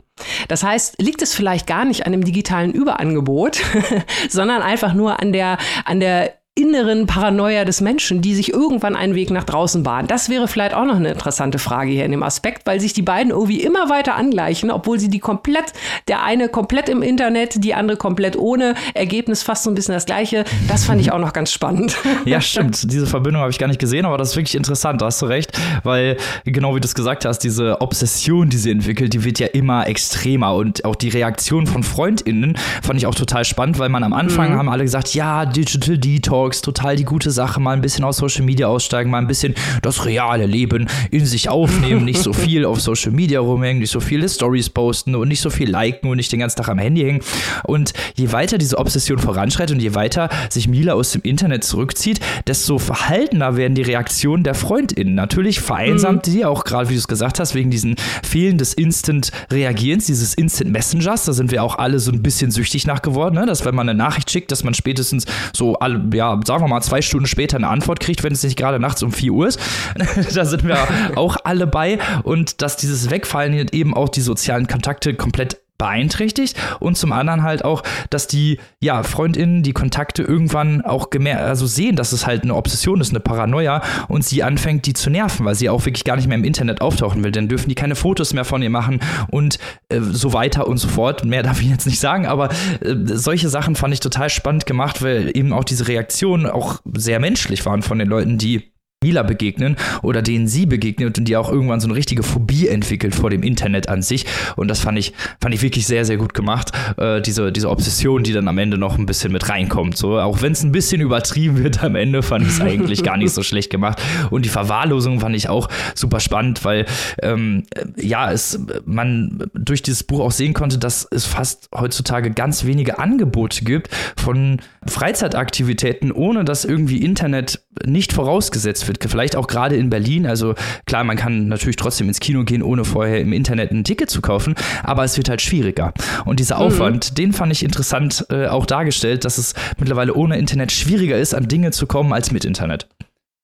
[0.47, 3.61] Das heißt, liegt es vielleicht gar nicht an dem digitalen Überangebot,
[4.29, 9.15] sondern einfach nur an der, an der inneren Paranoia des Menschen, die sich irgendwann einen
[9.15, 10.07] Weg nach draußen bahnen?
[10.07, 13.01] Das wäre vielleicht auch noch eine interessante Frage hier in dem Aspekt, weil sich die
[13.01, 15.73] beiden irgendwie immer weiter angleichen, obwohl sie die komplett,
[16.07, 20.05] der eine komplett im Internet, die andere komplett ohne, Ergebnis fast so ein bisschen das
[20.05, 20.45] gleiche.
[20.67, 21.97] Das fand ich auch noch ganz spannend.
[22.25, 22.91] Ja, stimmt.
[22.91, 25.25] Diese Verbindung habe ich gar nicht gesehen, aber das ist wirklich interessant, da hast du
[25.25, 25.51] recht,
[25.83, 29.47] weil genau wie du es gesagt hast, diese Obsession, die sie entwickelt, die wird ja
[29.47, 34.03] immer extremer und auch die Reaktion von FreundInnen fand ich auch total spannend, weil man
[34.03, 34.57] am Anfang mhm.
[34.57, 38.17] haben alle gesagt, ja, Digital Detox, Talks, total die gute Sache, mal ein bisschen aus
[38.17, 42.65] Social Media aussteigen, mal ein bisschen das reale Leben in sich aufnehmen, nicht so viel
[42.65, 46.17] auf Social Media rumhängen, nicht so viele Stories posten und nicht so viel liken und
[46.17, 47.21] nicht den ganzen Tag am Handy hängen.
[47.63, 52.19] Und je weiter diese Obsession voranschreitet und je weiter sich Mila aus dem Internet zurückzieht,
[52.45, 55.15] desto verhaltener werden die Reaktionen der FreundInnen.
[55.15, 56.31] Natürlich vereinsamt mhm.
[56.31, 60.71] die auch gerade, wie du es gesagt hast, wegen diesen Fehlen des Instant-Reagierens, dieses Instant
[60.71, 61.23] Messengers.
[61.23, 63.45] Da sind wir auch alle so ein bisschen süchtig nach geworden, ne?
[63.45, 66.81] dass wenn man eine Nachricht schickt, dass man spätestens so alle, ja, sagen wir mal,
[66.81, 69.59] zwei Stunden später eine Antwort kriegt, wenn es nicht gerade nachts um 4 Uhr ist.
[70.33, 70.77] da sind wir
[71.15, 71.99] auch alle bei.
[72.23, 77.65] Und dass dieses Wegfallen eben auch die sozialen Kontakte komplett beeinträchtigt und zum anderen halt
[77.65, 82.43] auch, dass die ja Freundinnen die Kontakte irgendwann auch gemerkt, also sehen, dass es halt
[82.43, 86.03] eine Obsession ist, eine Paranoia und sie anfängt, die zu nerven, weil sie auch wirklich
[86.03, 87.31] gar nicht mehr im Internet auftauchen will.
[87.31, 88.99] Dann dürfen die keine Fotos mehr von ihr machen
[89.29, 89.59] und
[89.89, 91.25] äh, so weiter und so fort.
[91.25, 92.49] Mehr darf ich jetzt nicht sagen, aber
[92.81, 97.19] äh, solche Sachen fand ich total spannend gemacht, weil eben auch diese Reaktionen auch sehr
[97.19, 98.72] menschlich waren von den Leuten, die
[99.03, 103.13] Mila begegnen oder denen sie begegnet und die auch irgendwann so eine richtige Phobie entwickelt
[103.13, 104.25] vor dem Internet an sich.
[104.55, 106.71] Und das fand ich, fand ich wirklich sehr, sehr gut gemacht.
[106.97, 109.97] Äh, diese, diese Obsession, die dann am Ende noch ein bisschen mit reinkommt.
[109.97, 113.17] So, auch wenn es ein bisschen übertrieben wird am Ende, fand ich es eigentlich gar
[113.17, 114.01] nicht so schlecht gemacht.
[114.29, 116.85] Und die Verwahrlosung fand ich auch super spannend, weil
[117.21, 117.63] ähm,
[117.97, 122.99] ja, es man durch dieses Buch auch sehen konnte, dass es fast heutzutage ganz wenige
[122.99, 129.03] Angebote gibt von Freizeitaktivitäten, ohne dass irgendwie Internet nicht vorausgesetzt wird.
[129.03, 130.25] Vielleicht auch gerade in Berlin.
[130.25, 130.55] Also
[130.85, 134.21] klar, man kann natürlich trotzdem ins Kino gehen, ohne vorher im Internet ein Ticket zu
[134.21, 135.93] kaufen, aber es wird halt schwieriger.
[136.25, 136.61] Und dieser mhm.
[136.61, 137.15] Aufwand, mhm.
[137.15, 141.47] den fand ich interessant äh, auch dargestellt, dass es mittlerweile ohne Internet schwieriger ist, an
[141.47, 142.87] Dinge zu kommen als mit Internet.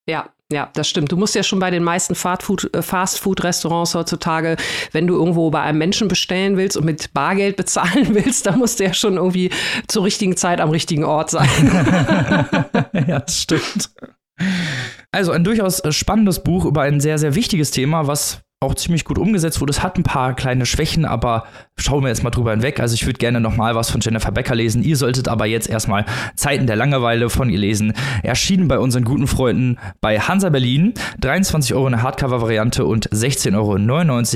[0.07, 1.11] Ja, ja, das stimmt.
[1.11, 4.57] Du musst ja schon bei den meisten äh, Fast-Food-Restaurants heutzutage,
[4.91, 8.79] wenn du irgendwo bei einem Menschen bestellen willst und mit Bargeld bezahlen willst, da musst
[8.79, 9.51] du ja schon irgendwie
[9.87, 11.47] zur richtigen Zeit am richtigen Ort sein.
[13.07, 13.91] ja, das stimmt.
[15.11, 19.17] Also ein durchaus spannendes Buch über ein sehr, sehr wichtiges Thema, was auch ziemlich gut
[19.17, 19.71] umgesetzt wurde.
[19.71, 21.45] Es hat ein paar kleine Schwächen, aber
[21.77, 22.79] schauen wir jetzt mal drüber hinweg.
[22.81, 24.83] Also ich würde gerne noch mal was von Jennifer Becker lesen.
[24.83, 27.93] Ihr solltet aber jetzt erstmal Zeiten der Langeweile von ihr lesen.
[28.21, 30.93] Erschienen bei unseren guten Freunden bei Hansa Berlin.
[31.21, 33.55] 23 Euro eine Hardcover-Variante und 16,99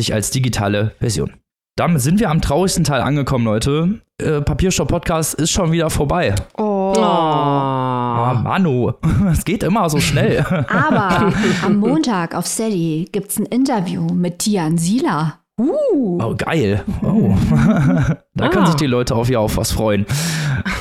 [0.10, 1.34] Euro als digitale Version.
[1.76, 4.00] Damit sind wir am traurigsten Teil angekommen, Leute.
[4.22, 6.36] Äh, Papierstopp Podcast ist schon wieder vorbei.
[6.58, 6.73] Oh.
[6.92, 8.44] Oh.
[8.44, 8.92] Manu,
[9.32, 10.40] es geht immer so schnell.
[10.68, 15.40] Aber am Montag auf Steady gibt es ein Interview mit Tian Sila.
[15.60, 16.20] Uh.
[16.22, 16.84] Oh, geil.
[17.04, 17.36] Oh.
[17.54, 18.50] da ah.
[18.50, 20.06] können sich die Leute auf ja auf was freuen.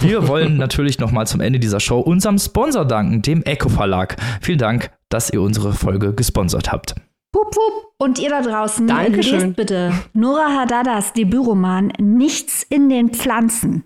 [0.01, 4.17] Wir wollen natürlich noch mal zum Ende dieser Show unserem Sponsor danken, dem Echo Verlag.
[4.41, 6.95] Vielen Dank, dass ihr unsere Folge gesponsert habt.
[7.37, 7.93] Hup, hup.
[7.99, 9.41] Und ihr da draußen, Dankeschön.
[9.41, 13.85] lest bitte Nora Hadadas Debütroman Nichts in den Pflanzen.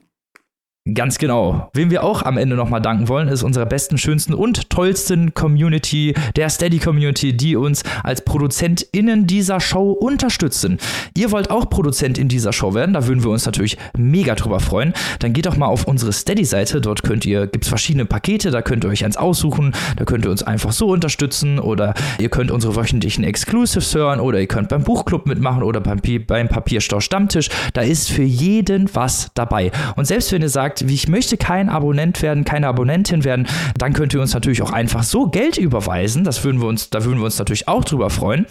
[0.94, 1.68] Ganz genau.
[1.72, 6.14] Wem wir auch am Ende nochmal danken wollen, ist unsere besten, schönsten und tollsten Community,
[6.36, 10.78] der Steady Community, die uns als ProduzentInnen dieser Show unterstützen.
[11.16, 14.60] Ihr wollt auch Produzent in dieser Show werden, da würden wir uns natürlich mega drüber
[14.60, 14.92] freuen.
[15.18, 18.62] Dann geht doch mal auf unsere Steady-Seite, dort könnt ihr, gibt es verschiedene Pakete, da
[18.62, 22.52] könnt ihr euch eins aussuchen, da könnt ihr uns einfach so unterstützen oder ihr könnt
[22.52, 27.48] unsere wöchentlichen Exclusives hören oder ihr könnt beim Buchclub mitmachen oder beim, beim Papierstau Stammtisch.
[27.72, 29.72] Da ist für jeden was dabei.
[29.96, 33.46] Und selbst wenn ihr sagt, sagt, ich möchte kein Abonnent werden, keine Abonnentin werden,
[33.78, 36.24] dann könnt ihr uns natürlich auch einfach so Geld überweisen.
[36.24, 38.46] Das würden wir uns, da würden wir uns natürlich auch drüber freuen.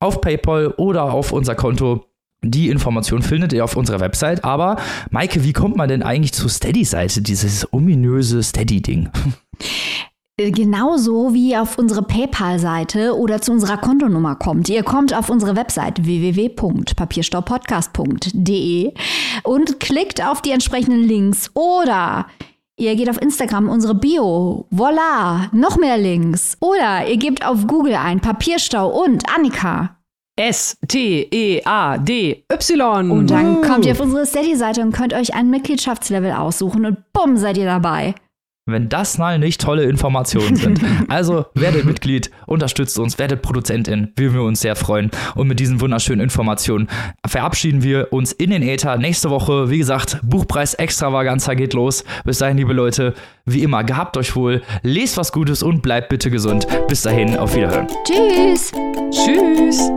[0.00, 2.06] Auf PayPal oder auf unser Konto.
[2.42, 4.44] Die Information findet ihr auf unserer Website.
[4.44, 4.76] Aber
[5.10, 9.10] Maike, wie kommt man denn eigentlich zur Steady-Seite, dieses ominöse Steady-Ding?
[10.48, 14.70] genauso wie auf unsere PayPal-Seite oder zu unserer Kontonummer kommt.
[14.70, 18.94] Ihr kommt auf unsere Website www.papierstaupodcast.de
[19.42, 22.26] und klickt auf die entsprechenden Links oder
[22.78, 24.64] Ihr geht auf Instagram unsere Bio.
[24.70, 26.56] Voila, noch mehr Links.
[26.60, 29.98] Oder ihr gebt auf Google ein Papierstau und Annika.
[30.36, 31.60] S-T-E-A-D-Y.
[33.10, 37.36] Und dann kommt ihr auf unsere Steady-Seite und könnt euch ein Mitgliedschaftslevel aussuchen und bumm,
[37.36, 38.14] seid ihr dabei
[38.66, 40.80] wenn das mal nicht tolle Informationen sind.
[41.08, 45.10] Also werdet Mitglied, unterstützt uns, werdet Produzentin, würden wir uns sehr freuen.
[45.34, 46.88] Und mit diesen wunderschönen Informationen
[47.26, 48.96] verabschieden wir uns in den Äther.
[48.96, 52.04] Nächste Woche, wie gesagt, Buchpreis Extravaganza geht los.
[52.24, 56.30] Bis dahin, liebe Leute, wie immer, gehabt euch wohl, lest was Gutes und bleibt bitte
[56.30, 56.66] gesund.
[56.86, 57.88] Bis dahin, auf Wiederhören.
[58.04, 58.72] Tschüss.
[59.10, 59.90] Tschüss.